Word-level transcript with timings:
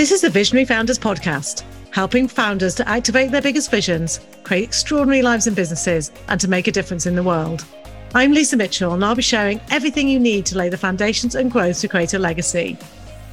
This 0.00 0.12
is 0.12 0.22
the 0.22 0.30
Visionary 0.30 0.64
Founders 0.64 0.98
Podcast, 0.98 1.62
helping 1.90 2.26
founders 2.26 2.74
to 2.76 2.88
activate 2.88 3.32
their 3.32 3.42
biggest 3.42 3.70
visions, 3.70 4.18
create 4.44 4.64
extraordinary 4.64 5.20
lives 5.20 5.46
and 5.46 5.54
businesses, 5.54 6.10
and 6.28 6.40
to 6.40 6.48
make 6.48 6.66
a 6.66 6.72
difference 6.72 7.04
in 7.04 7.16
the 7.16 7.22
world. 7.22 7.66
I'm 8.14 8.32
Lisa 8.32 8.56
Mitchell, 8.56 8.94
and 8.94 9.04
I'll 9.04 9.14
be 9.14 9.20
sharing 9.20 9.60
everything 9.70 10.08
you 10.08 10.18
need 10.18 10.46
to 10.46 10.56
lay 10.56 10.70
the 10.70 10.78
foundations 10.78 11.34
and 11.34 11.50
growth 11.50 11.82
to 11.82 11.88
create 11.88 12.14
a 12.14 12.18
legacy. 12.18 12.78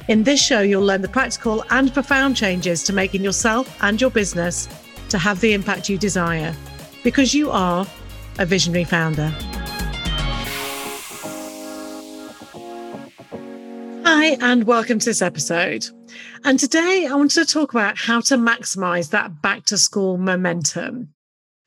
In 0.08 0.24
this 0.24 0.44
show, 0.44 0.60
you'll 0.60 0.84
learn 0.84 1.00
the 1.00 1.08
practical 1.08 1.64
and 1.70 1.90
profound 1.94 2.36
changes 2.36 2.82
to 2.82 2.92
making 2.92 3.24
yourself 3.24 3.74
and 3.82 3.98
your 3.98 4.10
business 4.10 4.68
to 5.08 5.16
have 5.16 5.40
the 5.40 5.54
impact 5.54 5.88
you 5.88 5.96
desire, 5.96 6.54
because 7.02 7.32
you 7.32 7.50
are 7.50 7.86
a 8.38 8.44
visionary 8.44 8.84
founder. 8.84 9.32
Hi, 14.04 14.36
and 14.42 14.64
welcome 14.64 14.98
to 14.98 15.06
this 15.06 15.22
episode. 15.22 15.88
And 16.44 16.58
today 16.58 17.06
I 17.10 17.14
wanted 17.14 17.46
to 17.46 17.52
talk 17.52 17.72
about 17.72 17.98
how 17.98 18.20
to 18.22 18.36
maximize 18.36 19.10
that 19.10 19.42
back 19.42 19.64
to 19.66 19.78
school 19.78 20.18
momentum. 20.18 21.14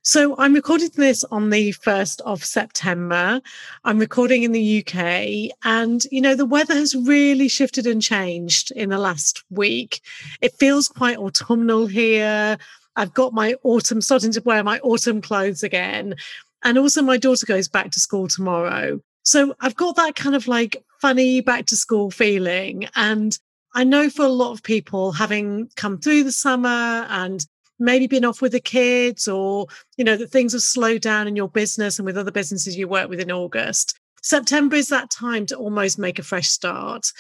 So 0.04 0.36
I'm 0.40 0.56
recording 0.56 0.90
this 0.96 1.24
on 1.26 1.52
the 1.52 1.74
1st 1.74 2.22
of 2.22 2.44
September. 2.44 3.40
I'm 3.84 4.00
recording 4.00 4.42
in 4.42 4.52
the 4.52 4.80
UK 4.80 5.56
and, 5.64 6.04
you 6.12 6.22
know, 6.22 6.34
the 6.34 6.46
weather 6.46 6.74
has 6.74 6.96
really 6.96 7.48
shifted 7.48 7.86
and 7.86 8.02
changed 8.02 8.72
in 8.72 8.90
the 8.90 8.98
last 8.98 9.44
week. 9.52 10.02
It 10.42 10.56
feels 10.56 10.88
quite 10.88 11.20
autumnal 11.20 11.86
here. 11.86 12.58
I've 12.96 13.14
got 13.14 13.34
my 13.34 13.54
autumn, 13.64 14.02
starting 14.02 14.32
to 14.32 14.42
wear 14.42 14.64
my 14.64 14.80
autumn 14.80 15.22
clothes 15.22 15.62
again. 15.62 16.16
And 16.64 16.80
also 16.80 17.04
my 17.04 17.18
daughter 17.18 17.46
goes 17.46 17.68
back 17.68 17.92
to 17.92 18.00
school 18.00 18.28
tomorrow. 18.28 19.02
So 19.24 19.54
I've 19.60 19.76
got 19.76 19.98
that 19.98 20.16
kind 20.16 20.36
of 20.36 20.48
like 20.48 20.84
funny 21.00 21.42
back 21.42 21.68
to 21.68 21.76
school 21.76 22.10
feeling. 22.10 22.88
And 22.96 23.38
I 23.74 23.84
know 23.84 24.10
for 24.10 24.26
a 24.26 24.30
lot 24.30 24.52
of 24.52 24.64
people, 24.64 25.12
having 25.14 25.70
come 25.76 25.98
through 25.98 26.24
the 26.24 26.32
summer 26.32 26.68
and 27.10 27.46
maybe 27.80 28.08
been 28.08 28.26
off 28.26 28.42
with 28.42 28.52
the 28.52 28.60
kids, 28.60 29.28
or, 29.28 29.68
you 29.98 30.04
know, 30.04 30.16
that 30.16 30.30
things 30.30 30.54
have 30.54 30.62
slowed 30.62 31.02
down 31.02 31.28
in 31.28 31.36
your 31.36 31.50
business 31.50 31.98
and 31.98 32.06
with 32.06 32.18
other 32.18 32.32
businesses 32.32 32.78
you 32.78 32.88
work 32.88 33.10
with 33.10 33.20
in 33.20 33.32
August, 33.32 33.98
September 34.22 34.76
is 34.76 34.90
that 34.90 35.10
time 35.10 35.46
to 35.48 35.56
almost 35.56 35.98
make 35.98 36.20
a 36.20 36.24
fresh 36.24 36.48
start. 36.48 37.12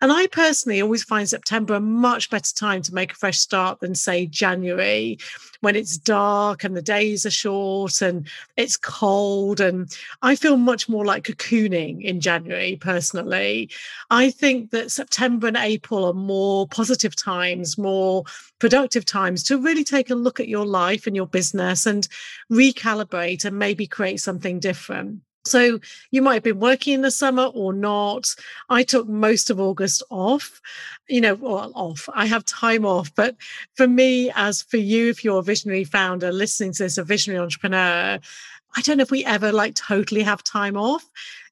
And 0.00 0.12
I 0.12 0.28
personally 0.28 0.80
always 0.80 1.02
find 1.02 1.28
September 1.28 1.74
a 1.74 1.80
much 1.80 2.30
better 2.30 2.54
time 2.54 2.82
to 2.82 2.94
make 2.94 3.12
a 3.12 3.16
fresh 3.16 3.38
start 3.38 3.80
than, 3.80 3.96
say, 3.96 4.26
January, 4.26 5.18
when 5.60 5.74
it's 5.74 5.98
dark 5.98 6.62
and 6.62 6.76
the 6.76 6.82
days 6.82 7.26
are 7.26 7.30
short 7.30 8.00
and 8.00 8.28
it's 8.56 8.76
cold. 8.76 9.60
And 9.60 9.88
I 10.22 10.36
feel 10.36 10.56
much 10.56 10.88
more 10.88 11.04
like 11.04 11.24
cocooning 11.24 12.02
in 12.02 12.20
January, 12.20 12.76
personally. 12.80 13.70
I 14.08 14.30
think 14.30 14.70
that 14.70 14.92
September 14.92 15.48
and 15.48 15.56
April 15.56 16.04
are 16.04 16.14
more 16.14 16.68
positive 16.68 17.16
times, 17.16 17.76
more 17.76 18.22
productive 18.60 19.04
times 19.04 19.42
to 19.44 19.58
really 19.58 19.84
take 19.84 20.10
a 20.10 20.14
look 20.14 20.38
at 20.38 20.48
your 20.48 20.66
life 20.66 21.08
and 21.08 21.16
your 21.16 21.26
business 21.26 21.86
and 21.86 22.06
recalibrate 22.52 23.44
and 23.44 23.58
maybe 23.58 23.86
create 23.88 24.20
something 24.20 24.60
different. 24.60 25.22
So 25.48 25.80
you 26.10 26.22
might 26.22 26.34
have 26.34 26.42
been 26.42 26.60
working 26.60 26.94
in 26.94 27.02
the 27.02 27.10
summer 27.10 27.44
or 27.44 27.72
not. 27.72 28.34
I 28.68 28.82
took 28.82 29.08
most 29.08 29.50
of 29.50 29.60
August 29.60 30.02
off, 30.10 30.60
you 31.08 31.20
know, 31.20 31.34
well, 31.34 31.72
off. 31.74 32.08
I 32.14 32.26
have 32.26 32.44
time 32.44 32.84
off. 32.84 33.14
But 33.14 33.36
for 33.74 33.88
me, 33.88 34.30
as 34.34 34.62
for 34.62 34.76
you, 34.76 35.08
if 35.08 35.24
you're 35.24 35.38
a 35.38 35.42
visionary 35.42 35.84
founder 35.84 36.32
listening 36.32 36.72
to 36.74 36.84
this, 36.84 36.98
a 36.98 37.04
visionary 37.04 37.42
entrepreneur, 37.42 38.18
I 38.76 38.82
don't 38.82 38.98
know 38.98 39.02
if 39.02 39.10
we 39.10 39.24
ever 39.24 39.50
like 39.50 39.74
totally 39.74 40.22
have 40.22 40.44
time 40.44 40.76
off 40.76 41.04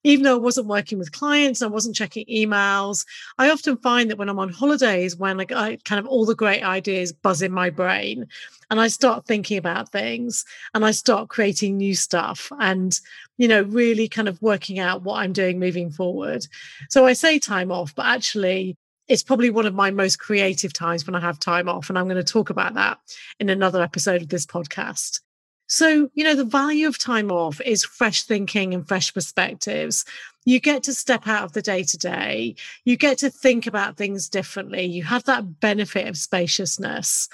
even 0.06 0.22
though 0.22 0.36
I 0.36 0.38
wasn't 0.38 0.68
working 0.68 0.98
with 0.98 1.10
clients, 1.10 1.62
I 1.62 1.66
wasn't 1.66 1.96
checking 1.96 2.24
emails. 2.26 3.04
I 3.38 3.50
often 3.50 3.76
find 3.78 4.08
that 4.08 4.18
when 4.18 4.28
I'm 4.28 4.38
on 4.38 4.50
holidays, 4.50 5.16
when 5.16 5.36
like 5.36 5.50
I 5.50 5.78
kind 5.84 5.98
of 5.98 6.06
all 6.06 6.24
the 6.24 6.36
great 6.36 6.62
ideas 6.62 7.12
buzz 7.12 7.42
in 7.42 7.50
my 7.50 7.70
brain 7.70 8.28
and 8.70 8.80
I 8.80 8.86
start 8.86 9.26
thinking 9.26 9.58
about 9.58 9.90
things 9.90 10.44
and 10.74 10.84
I 10.84 10.92
start 10.92 11.28
creating 11.28 11.76
new 11.76 11.96
stuff 11.96 12.52
and, 12.60 12.98
you 13.36 13.48
know, 13.48 13.62
really 13.62 14.08
kind 14.08 14.28
of 14.28 14.40
working 14.40 14.78
out 14.78 15.02
what 15.02 15.16
I'm 15.16 15.32
doing 15.32 15.58
moving 15.58 15.90
forward. 15.90 16.46
So 16.88 17.04
I 17.04 17.12
say 17.12 17.40
time 17.40 17.72
off, 17.72 17.92
but 17.92 18.06
actually, 18.06 18.76
it's 19.08 19.24
probably 19.24 19.50
one 19.50 19.66
of 19.66 19.74
my 19.74 19.90
most 19.90 20.20
creative 20.20 20.72
times 20.72 21.04
when 21.04 21.16
I 21.16 21.20
have 21.20 21.40
time 21.40 21.68
off. 21.68 21.88
And 21.88 21.98
I'm 21.98 22.06
going 22.06 22.16
to 22.16 22.24
talk 22.24 22.50
about 22.50 22.74
that 22.74 22.98
in 23.40 23.48
another 23.48 23.82
episode 23.82 24.22
of 24.22 24.28
this 24.28 24.46
podcast. 24.46 25.20
So, 25.66 26.10
you 26.14 26.24
know, 26.24 26.34
the 26.34 26.44
value 26.44 26.86
of 26.86 26.98
time 26.98 27.30
off 27.30 27.60
is 27.60 27.84
fresh 27.84 28.22
thinking 28.22 28.72
and 28.72 28.86
fresh 28.86 29.12
perspectives. 29.12 30.04
You 30.44 30.60
get 30.60 30.84
to 30.84 30.94
step 30.94 31.26
out 31.26 31.42
of 31.42 31.52
the 31.52 31.62
day 31.62 31.82
to 31.82 31.98
day. 31.98 32.54
You 32.84 32.96
get 32.96 33.18
to 33.18 33.30
think 33.30 33.66
about 33.66 33.96
things 33.96 34.28
differently. 34.28 34.84
You 34.84 35.02
have 35.02 35.24
that 35.24 35.60
benefit 35.60 36.06
of 36.06 36.16
spaciousness. 36.16 37.28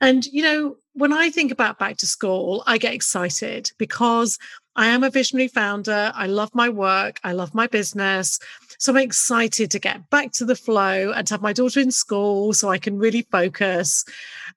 And, 0.00 0.26
you 0.26 0.42
know, 0.42 0.76
when 0.92 1.12
I 1.12 1.30
think 1.30 1.52
about 1.52 1.78
back 1.78 1.96
to 1.98 2.06
school, 2.06 2.62
I 2.66 2.76
get 2.78 2.94
excited 2.94 3.70
because 3.78 4.38
I 4.76 4.86
am 4.86 5.02
a 5.02 5.10
visionary 5.10 5.48
founder. 5.48 6.12
I 6.14 6.26
love 6.26 6.54
my 6.54 6.68
work. 6.68 7.18
I 7.24 7.32
love 7.32 7.54
my 7.54 7.66
business. 7.66 8.38
So 8.78 8.92
I'm 8.92 8.98
excited 8.98 9.70
to 9.72 9.78
get 9.78 10.08
back 10.10 10.32
to 10.32 10.44
the 10.44 10.54
flow 10.54 11.12
and 11.12 11.26
to 11.26 11.34
have 11.34 11.42
my 11.42 11.52
daughter 11.52 11.80
in 11.80 11.90
school 11.90 12.52
so 12.54 12.70
I 12.70 12.78
can 12.78 12.98
really 12.98 13.22
focus. 13.30 14.04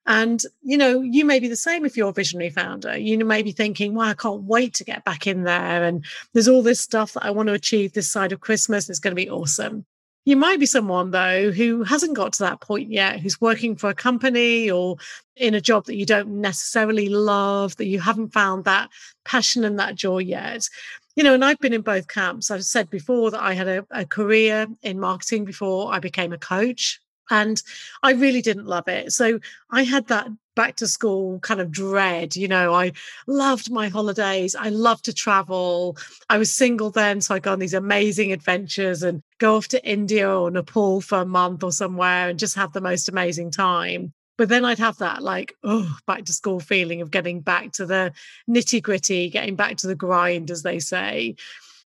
And, 0.06 0.40
you 0.62 0.78
know, 0.78 1.00
you 1.00 1.24
may 1.24 1.40
be 1.40 1.48
the 1.48 1.56
same 1.56 1.84
if 1.84 1.96
you're 1.96 2.08
a 2.08 2.12
visionary 2.12 2.50
founder. 2.50 2.96
You 2.96 3.24
may 3.24 3.42
be 3.42 3.52
thinking, 3.52 3.94
wow, 3.94 4.04
I 4.04 4.14
can't 4.14 4.44
wait 4.44 4.74
to 4.74 4.84
get 4.84 5.04
back 5.04 5.26
in 5.26 5.44
there. 5.44 5.84
And 5.84 6.04
there's 6.32 6.48
all 6.48 6.62
this 6.62 6.80
stuff 6.80 7.12
that 7.14 7.24
I 7.24 7.30
want 7.30 7.48
to 7.48 7.54
achieve 7.54 7.92
this 7.92 8.10
side 8.10 8.32
of 8.32 8.40
Christmas. 8.40 8.88
It's 8.88 8.98
going 8.98 9.12
to 9.12 9.22
be 9.22 9.30
awesome. 9.30 9.84
You 10.26 10.36
might 10.36 10.58
be 10.58 10.66
someone, 10.66 11.10
though, 11.10 11.50
who 11.50 11.82
hasn't 11.82 12.16
got 12.16 12.32
to 12.34 12.44
that 12.44 12.60
point 12.60 12.90
yet, 12.90 13.20
who's 13.20 13.40
working 13.40 13.76
for 13.76 13.90
a 13.90 13.94
company 13.94 14.70
or 14.70 14.96
in 15.36 15.54
a 15.54 15.60
job 15.60 15.84
that 15.84 15.96
you 15.96 16.06
don't 16.06 16.40
necessarily 16.40 17.08
love, 17.08 17.76
that 17.76 17.86
you 17.86 18.00
haven't 18.00 18.32
found 18.32 18.64
that 18.64 18.88
passion 19.24 19.64
and 19.64 19.78
that 19.78 19.96
joy 19.96 20.18
yet 20.18 20.68
you 21.16 21.22
know, 21.22 21.34
and 21.34 21.44
I've 21.44 21.58
been 21.60 21.72
in 21.72 21.82
both 21.82 22.08
camps. 22.08 22.50
I've 22.50 22.64
said 22.64 22.90
before 22.90 23.30
that 23.30 23.42
I 23.42 23.54
had 23.54 23.68
a, 23.68 23.86
a 23.90 24.04
career 24.04 24.66
in 24.82 24.98
marketing 24.98 25.44
before 25.44 25.92
I 25.92 26.00
became 26.00 26.32
a 26.32 26.38
coach. 26.38 27.00
And 27.30 27.62
I 28.02 28.12
really 28.12 28.42
didn't 28.42 28.66
love 28.66 28.88
it. 28.88 29.12
So 29.12 29.40
I 29.70 29.82
had 29.82 30.08
that 30.08 30.28
back 30.54 30.76
to 30.76 30.86
school 30.86 31.40
kind 31.40 31.60
of 31.60 31.70
dread. 31.70 32.36
You 32.36 32.48
know, 32.48 32.74
I 32.74 32.92
loved 33.26 33.70
my 33.70 33.88
holidays. 33.88 34.54
I 34.54 34.68
loved 34.68 35.04
to 35.06 35.12
travel. 35.12 35.96
I 36.28 36.38
was 36.38 36.52
single 36.52 36.90
then. 36.90 37.20
So 37.20 37.34
I 37.34 37.38
go 37.38 37.52
on 37.52 37.58
these 37.58 37.74
amazing 37.74 38.32
adventures 38.32 39.02
and 39.02 39.22
go 39.38 39.56
off 39.56 39.68
to 39.68 39.88
India 39.88 40.30
or 40.30 40.50
Nepal 40.50 41.00
for 41.00 41.18
a 41.18 41.26
month 41.26 41.64
or 41.64 41.72
somewhere 41.72 42.28
and 42.28 42.38
just 42.38 42.54
have 42.56 42.72
the 42.72 42.80
most 42.80 43.08
amazing 43.08 43.50
time. 43.50 44.12
But 44.36 44.48
then 44.48 44.64
I'd 44.64 44.78
have 44.78 44.98
that 44.98 45.22
like, 45.22 45.54
oh, 45.62 45.96
back 46.06 46.24
to 46.24 46.32
school 46.32 46.58
feeling 46.58 47.00
of 47.00 47.10
getting 47.10 47.40
back 47.40 47.72
to 47.72 47.86
the 47.86 48.12
nitty 48.48 48.82
gritty, 48.82 49.30
getting 49.30 49.54
back 49.54 49.76
to 49.78 49.86
the 49.86 49.94
grind, 49.94 50.50
as 50.50 50.62
they 50.62 50.80
say. 50.80 51.36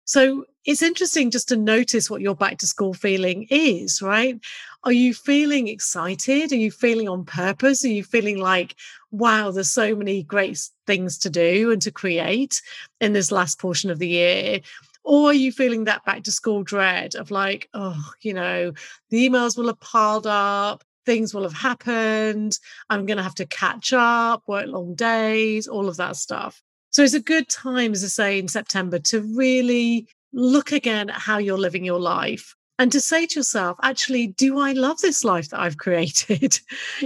So 0.05 0.47
it's 0.65 0.81
interesting 0.81 1.31
just 1.31 1.49
to 1.49 1.57
notice 1.57 2.09
what 2.09 2.23
your 2.23 2.35
back 2.35 2.57
to 2.59 2.67
school 2.67 2.95
feeling 2.95 3.47
is, 3.51 4.01
right? 4.01 4.41
Are 4.85 4.93
you 4.93 5.13
feeling 5.13 5.67
excited? 5.69 6.53
Are 6.53 6.57
you 6.57 6.71
feeling 6.71 7.09
on 7.09 7.25
purpose? 7.25 7.85
Are 7.85 7.89
you 7.89 8.05
feeling 8.05 8.39
like, 8.39 8.77
wow, 9.11 9.51
there's 9.51 9.71
so 9.71 9.97
many 9.97 10.23
great 10.23 10.61
things 10.87 11.19
to 11.19 11.31
do 11.31 11.73
and 11.73 11.83
to 11.83 11.91
create 11.91 12.63
in 13.01 13.13
this 13.13 13.33
last 13.33 13.59
portion 13.59 13.91
of 13.91 13.99
the 13.99 14.09
year? 14.09 14.61
Or 15.03 15.31
are 15.31 15.35
you 15.35 15.51
feeling 15.51 15.85
that 15.85 16.05
back 16.05 16.23
to 16.25 16.33
school 16.33 16.63
dread 16.63 17.17
of 17.17 17.31
like, 17.31 17.69
oh, 17.75 18.13
you 18.21 18.33
know, 18.33 18.73
the 19.11 19.29
emails 19.29 19.59
will 19.59 19.67
have 19.67 19.81
piled 19.81 20.27
up, 20.27 20.85
things 21.05 21.35
will 21.35 21.43
have 21.43 21.55
happened. 21.55 22.59
I'm 22.89 23.05
going 23.05 23.17
to 23.17 23.23
have 23.23 23.35
to 23.37 23.47
catch 23.47 23.93
up, 23.93 24.43
work 24.47 24.67
long 24.69 24.95
days, 24.95 25.67
all 25.67 25.89
of 25.89 25.97
that 25.97 26.17
stuff. 26.17 26.63
So 26.91 27.03
it's 27.03 27.15
a 27.15 27.21
good 27.21 27.49
time, 27.49 27.93
as 27.93 28.05
I 28.05 28.09
say, 28.09 28.39
in 28.39 28.49
September 28.49 28.99
to 29.01 29.23
really 29.35 30.07
look 30.33 30.71
again 30.71 31.11
at 31.11 31.17
how 31.17 31.39
you're 31.39 31.59
living 31.59 31.85
your 31.85 32.01
life 32.01 32.55
and 32.79 32.93
to 32.93 33.01
say 33.01 33.27
to 33.27 33.41
yourself, 33.41 33.77
actually, 33.83 34.29
do 34.29 34.59
I 34.59 34.73
love 34.73 35.01
this 35.01 35.25
life 35.25 35.51
that 35.51 35.61
I've 35.61 35.77
created? 35.85 36.61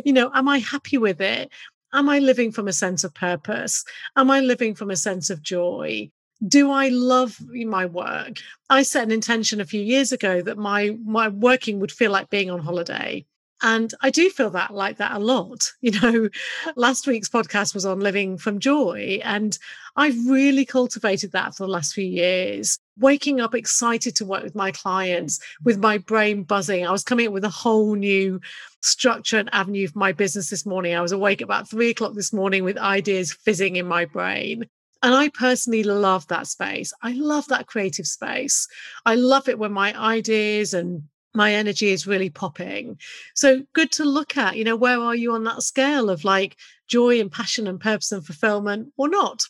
you 0.04 0.12
know, 0.12 0.30
am 0.34 0.48
I 0.48 0.58
happy 0.58 0.98
with 0.98 1.20
it? 1.20 1.50
Am 1.94 2.08
I 2.08 2.18
living 2.18 2.52
from 2.52 2.68
a 2.68 2.72
sense 2.72 3.04
of 3.04 3.14
purpose? 3.14 3.84
Am 4.16 4.30
I 4.30 4.40
living 4.40 4.74
from 4.74 4.90
a 4.90 4.96
sense 4.96 5.30
of 5.30 5.42
joy? 5.42 6.10
do 6.46 6.70
I 6.70 6.88
love 6.88 7.38
my 7.52 7.86
work? 7.86 8.38
I 8.68 8.82
set 8.82 9.04
an 9.04 9.12
intention 9.12 9.60
a 9.60 9.64
few 9.64 9.80
years 9.80 10.12
ago 10.12 10.42
that 10.42 10.58
my 10.58 10.96
my 11.04 11.28
working 11.28 11.80
would 11.80 11.92
feel 11.92 12.10
like 12.10 12.30
being 12.30 12.50
on 12.50 12.60
holiday. 12.60 13.24
And 13.64 13.94
I 14.00 14.10
do 14.10 14.28
feel 14.28 14.50
that 14.50 14.74
like 14.74 14.96
that 14.96 15.12
a 15.12 15.18
lot. 15.18 15.70
You 15.80 16.00
know, 16.00 16.28
last 16.76 17.06
week's 17.06 17.28
podcast 17.28 17.74
was 17.74 17.86
on 17.86 18.00
living 18.00 18.38
from 18.38 18.58
joy. 18.58 19.20
And 19.22 19.56
I've 19.96 20.26
really 20.26 20.64
cultivated 20.64 21.32
that 21.32 21.54
for 21.54 21.64
the 21.64 21.72
last 21.72 21.94
few 21.94 22.04
years. 22.04 22.78
Waking 22.98 23.40
up 23.40 23.54
excited 23.54 24.14
to 24.16 24.26
work 24.26 24.42
with 24.42 24.54
my 24.54 24.70
clients, 24.70 25.40
with 25.64 25.78
my 25.78 25.98
brain 25.98 26.42
buzzing. 26.42 26.86
I 26.86 26.90
was 26.90 27.04
coming 27.04 27.26
up 27.26 27.32
with 27.32 27.44
a 27.44 27.48
whole 27.48 27.94
new 27.94 28.40
structure 28.82 29.38
and 29.38 29.48
avenue 29.52 29.88
for 29.88 29.98
my 29.98 30.12
business 30.12 30.50
this 30.50 30.66
morning. 30.66 30.94
I 30.94 31.00
was 31.00 31.12
awake 31.12 31.40
about 31.40 31.68
three 31.68 31.90
o'clock 31.90 32.14
this 32.14 32.32
morning 32.32 32.64
with 32.64 32.76
ideas 32.76 33.32
fizzing 33.32 33.76
in 33.76 33.86
my 33.86 34.04
brain. 34.04 34.66
And 35.02 35.14
I 35.14 35.30
personally 35.30 35.82
love 35.82 36.28
that 36.28 36.46
space. 36.46 36.92
I 37.02 37.12
love 37.12 37.48
that 37.48 37.66
creative 37.66 38.06
space. 38.06 38.68
I 39.04 39.16
love 39.16 39.48
it 39.48 39.58
when 39.58 39.72
my 39.72 39.98
ideas 39.98 40.74
and 40.74 41.02
my 41.34 41.54
energy 41.54 41.88
is 41.88 42.06
really 42.06 42.30
popping. 42.30 42.98
So 43.34 43.62
good 43.72 43.90
to 43.92 44.04
look 44.04 44.36
at, 44.36 44.56
you 44.56 44.64
know, 44.64 44.76
where 44.76 45.00
are 45.00 45.14
you 45.14 45.32
on 45.32 45.44
that 45.44 45.62
scale 45.62 46.10
of 46.10 46.24
like 46.24 46.56
joy 46.88 47.20
and 47.20 47.32
passion 47.32 47.66
and 47.66 47.80
purpose 47.80 48.12
and 48.12 48.24
fulfillment 48.24 48.92
or 48.96 49.08
not? 49.08 49.44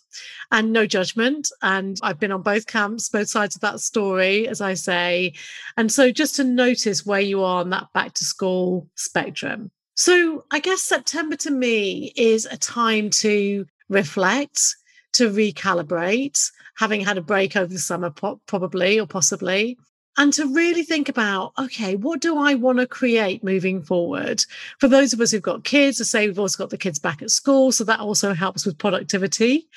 And 0.50 0.72
no 0.72 0.86
judgment. 0.86 1.48
And 1.60 1.98
I've 2.02 2.20
been 2.20 2.32
on 2.32 2.42
both 2.42 2.66
camps, 2.66 3.08
both 3.08 3.28
sides 3.28 3.56
of 3.56 3.62
that 3.62 3.80
story, 3.80 4.46
as 4.46 4.60
I 4.60 4.74
say. 4.74 5.34
And 5.76 5.90
so 5.90 6.12
just 6.12 6.36
to 6.36 6.44
notice 6.44 7.04
where 7.04 7.20
you 7.20 7.42
are 7.42 7.60
on 7.60 7.70
that 7.70 7.88
back 7.92 8.14
to 8.14 8.24
school 8.24 8.88
spectrum. 8.94 9.70
So 9.94 10.44
I 10.50 10.60
guess 10.60 10.82
September 10.82 11.36
to 11.36 11.50
me 11.50 12.12
is 12.16 12.46
a 12.46 12.56
time 12.56 13.10
to 13.10 13.66
reflect, 13.88 14.76
to 15.14 15.28
recalibrate, 15.30 16.40
having 16.78 17.02
had 17.02 17.18
a 17.18 17.22
break 17.22 17.56
over 17.56 17.72
the 17.72 17.78
summer, 17.78 18.10
probably 18.46 18.98
or 18.98 19.06
possibly, 19.06 19.78
and 20.16 20.32
to 20.32 20.46
really 20.46 20.82
think 20.82 21.08
about 21.08 21.52
okay 21.58 21.96
what 21.96 22.20
do 22.20 22.38
i 22.38 22.54
want 22.54 22.78
to 22.78 22.86
create 22.86 23.42
moving 23.44 23.82
forward? 23.82 24.44
For 24.78 24.88
those 24.88 25.12
of 25.12 25.20
us 25.20 25.30
who've 25.30 25.42
got 25.42 25.64
kids 25.64 26.00
I 26.00 26.04
say 26.04 26.26
we've 26.26 26.38
also 26.38 26.62
got 26.62 26.70
the 26.70 26.78
kids 26.78 26.98
back 26.98 27.22
at 27.22 27.30
school 27.30 27.72
so 27.72 27.84
that 27.84 28.00
also 28.00 28.34
helps 28.34 28.66
with 28.66 28.78
productivity. 28.78 29.68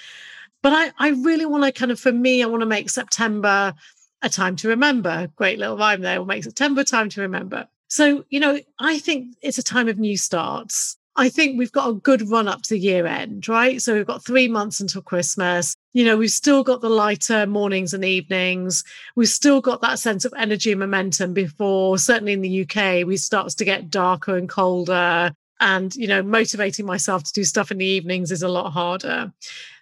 But 0.61 0.73
i 0.73 0.91
i 0.97 1.09
really 1.09 1.45
want 1.45 1.63
to 1.63 1.71
kind 1.71 1.91
of 1.91 1.99
for 1.99 2.11
me 2.11 2.43
i 2.43 2.47
want 2.47 2.61
to 2.61 2.67
make 2.67 2.89
september 2.89 3.73
a 4.21 4.29
time 4.29 4.55
to 4.57 4.69
remember. 4.69 5.27
Great 5.35 5.59
little 5.59 5.77
rhyme 5.77 6.01
there. 6.01 6.19
We'll 6.19 6.25
make 6.25 6.43
september 6.43 6.83
time 6.83 7.09
to 7.09 7.21
remember. 7.21 7.67
So 7.87 8.25
you 8.29 8.39
know 8.39 8.59
i 8.79 8.99
think 8.99 9.35
it's 9.41 9.57
a 9.57 9.63
time 9.63 9.87
of 9.87 9.99
new 9.99 10.17
starts 10.17 10.97
I 11.17 11.29
think 11.29 11.57
we've 11.57 11.71
got 11.71 11.89
a 11.89 11.93
good 11.93 12.29
run 12.29 12.47
up 12.47 12.63
to 12.63 12.71
the 12.71 12.79
year 12.79 13.05
end, 13.05 13.47
right? 13.47 13.81
So 13.81 13.93
we've 13.93 14.05
got 14.05 14.25
three 14.25 14.49
months 14.49 14.81
until 14.81 15.01
Christmas. 15.01 15.73
You 15.93 16.03
know, 16.03 16.17
we've 16.17 16.29
still 16.29 16.61
got 16.61 16.81
the 16.81 16.89
lighter 16.89 17.47
mornings 17.47 17.93
and 17.93 18.03
evenings. 18.03 18.83
We've 19.15 19.29
still 19.29 19.61
got 19.61 19.81
that 19.81 19.99
sense 19.99 20.25
of 20.25 20.33
energy 20.37 20.71
and 20.71 20.79
momentum 20.79 21.33
before, 21.33 21.97
certainly 21.97 22.33
in 22.33 22.41
the 22.41 22.63
UK, 22.63 23.07
we 23.07 23.15
starts 23.15 23.55
to 23.55 23.65
get 23.65 23.89
darker 23.89 24.35
and 24.35 24.49
colder. 24.49 25.33
And, 25.61 25.95
you 25.95 26.07
know, 26.07 26.21
motivating 26.21 26.85
myself 26.85 27.23
to 27.23 27.31
do 27.31 27.45
stuff 27.45 27.71
in 27.71 27.77
the 27.77 27.85
evenings 27.85 28.29
is 28.29 28.41
a 28.41 28.49
lot 28.49 28.71
harder. 28.71 29.31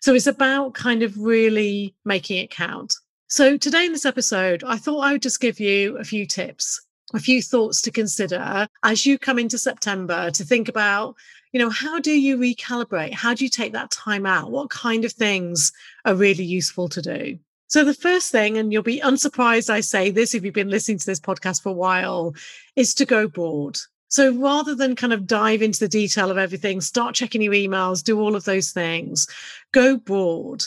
So 0.01 0.13
it's 0.13 0.27
about 0.27 0.75
kind 0.75 1.01
of 1.01 1.17
really 1.17 1.95
making 2.05 2.37
it 2.37 2.51
count. 2.51 2.93
So 3.27 3.57
today 3.57 3.87
in 3.87 3.91
this 3.91 4.05
episode, 4.05 4.63
I 4.63 4.77
thought 4.77 4.99
I 4.99 5.13
would 5.13 5.23
just 5.23 5.41
give 5.41 5.59
you 5.59 5.97
a 5.97 6.03
few 6.03 6.27
tips 6.27 6.79
a 7.13 7.19
few 7.19 7.41
thoughts 7.41 7.81
to 7.81 7.91
consider 7.91 8.67
as 8.83 9.05
you 9.05 9.17
come 9.17 9.39
into 9.39 9.57
September 9.57 10.31
to 10.31 10.43
think 10.43 10.67
about, 10.67 11.15
you 11.51 11.59
know, 11.59 11.69
how 11.69 11.99
do 11.99 12.11
you 12.11 12.37
recalibrate? 12.37 13.13
How 13.13 13.33
do 13.33 13.43
you 13.43 13.49
take 13.49 13.73
that 13.73 13.91
time 13.91 14.25
out? 14.25 14.51
What 14.51 14.69
kind 14.69 15.05
of 15.05 15.11
things 15.11 15.71
are 16.05 16.15
really 16.15 16.43
useful 16.43 16.89
to 16.89 17.01
do? 17.01 17.39
So, 17.67 17.83
the 17.83 17.93
first 17.93 18.31
thing, 18.31 18.57
and 18.57 18.71
you'll 18.71 18.83
be 18.83 18.99
unsurprised 18.99 19.69
I 19.69 19.79
say 19.79 20.11
this 20.11 20.35
if 20.35 20.43
you've 20.43 20.53
been 20.53 20.69
listening 20.69 20.99
to 20.99 21.05
this 21.05 21.19
podcast 21.19 21.63
for 21.63 21.69
a 21.69 21.73
while, 21.73 22.35
is 22.75 22.93
to 22.95 23.05
go 23.05 23.27
broad. 23.27 23.77
So 24.13 24.31
rather 24.31 24.75
than 24.75 24.95
kind 24.95 25.11
of 25.11 25.25
dive 25.25 25.63
into 25.63 25.79
the 25.79 25.87
detail 25.87 26.29
of 26.29 26.37
everything, 26.37 26.81
start 26.81 27.15
checking 27.15 27.41
your 27.41 27.53
emails, 27.53 28.03
do 28.03 28.21
all 28.21 28.35
of 28.35 28.45
those 28.45 28.69
things, 28.69 29.25
go 29.71 29.97
broad. 29.97 30.63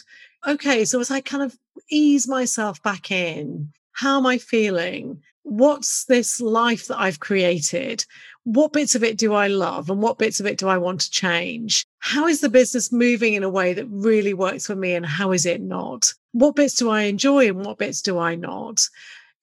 Okay, 0.49 0.85
so 0.85 0.99
as 0.99 1.13
I 1.13 1.21
kind 1.21 1.45
of 1.45 1.57
ease 1.89 2.27
myself 2.27 2.83
back 2.83 3.13
in, 3.13 3.73
how 3.93 4.17
am 4.17 4.27
I 4.27 4.39
feeling? 4.39 5.23
What's 5.47 6.05
this 6.07 6.41
life 6.41 6.89
that 6.89 6.99
I've 6.99 7.21
created? 7.21 8.05
What 8.43 8.73
bits 8.73 8.97
of 8.97 9.05
it 9.05 9.17
do 9.17 9.33
I 9.33 9.47
love 9.47 9.89
and 9.89 10.03
what 10.03 10.19
bits 10.19 10.41
of 10.41 10.47
it 10.47 10.59
do 10.59 10.67
I 10.67 10.77
want 10.77 11.03
to 11.03 11.11
change? 11.11 11.87
How 12.01 12.27
is 12.27 12.41
the 12.41 12.49
business 12.49 12.93
moving 12.93 13.35
in 13.35 13.45
a 13.45 13.49
way 13.49 13.73
that 13.73 13.87
really 13.89 14.35
works 14.35 14.67
for 14.67 14.75
me 14.75 14.95
and 14.95 15.07
how 15.07 15.31
is 15.31 15.47
it 15.47 15.61
not? 15.61 16.13
What 16.33 16.57
bits 16.57 16.75
do 16.75 16.91
I 16.91 17.03
enjoy 17.03 17.47
and 17.49 17.65
what 17.65 17.79
bits 17.79 18.03
do 18.03 18.19
I 18.19 18.35
not? 18.35 18.81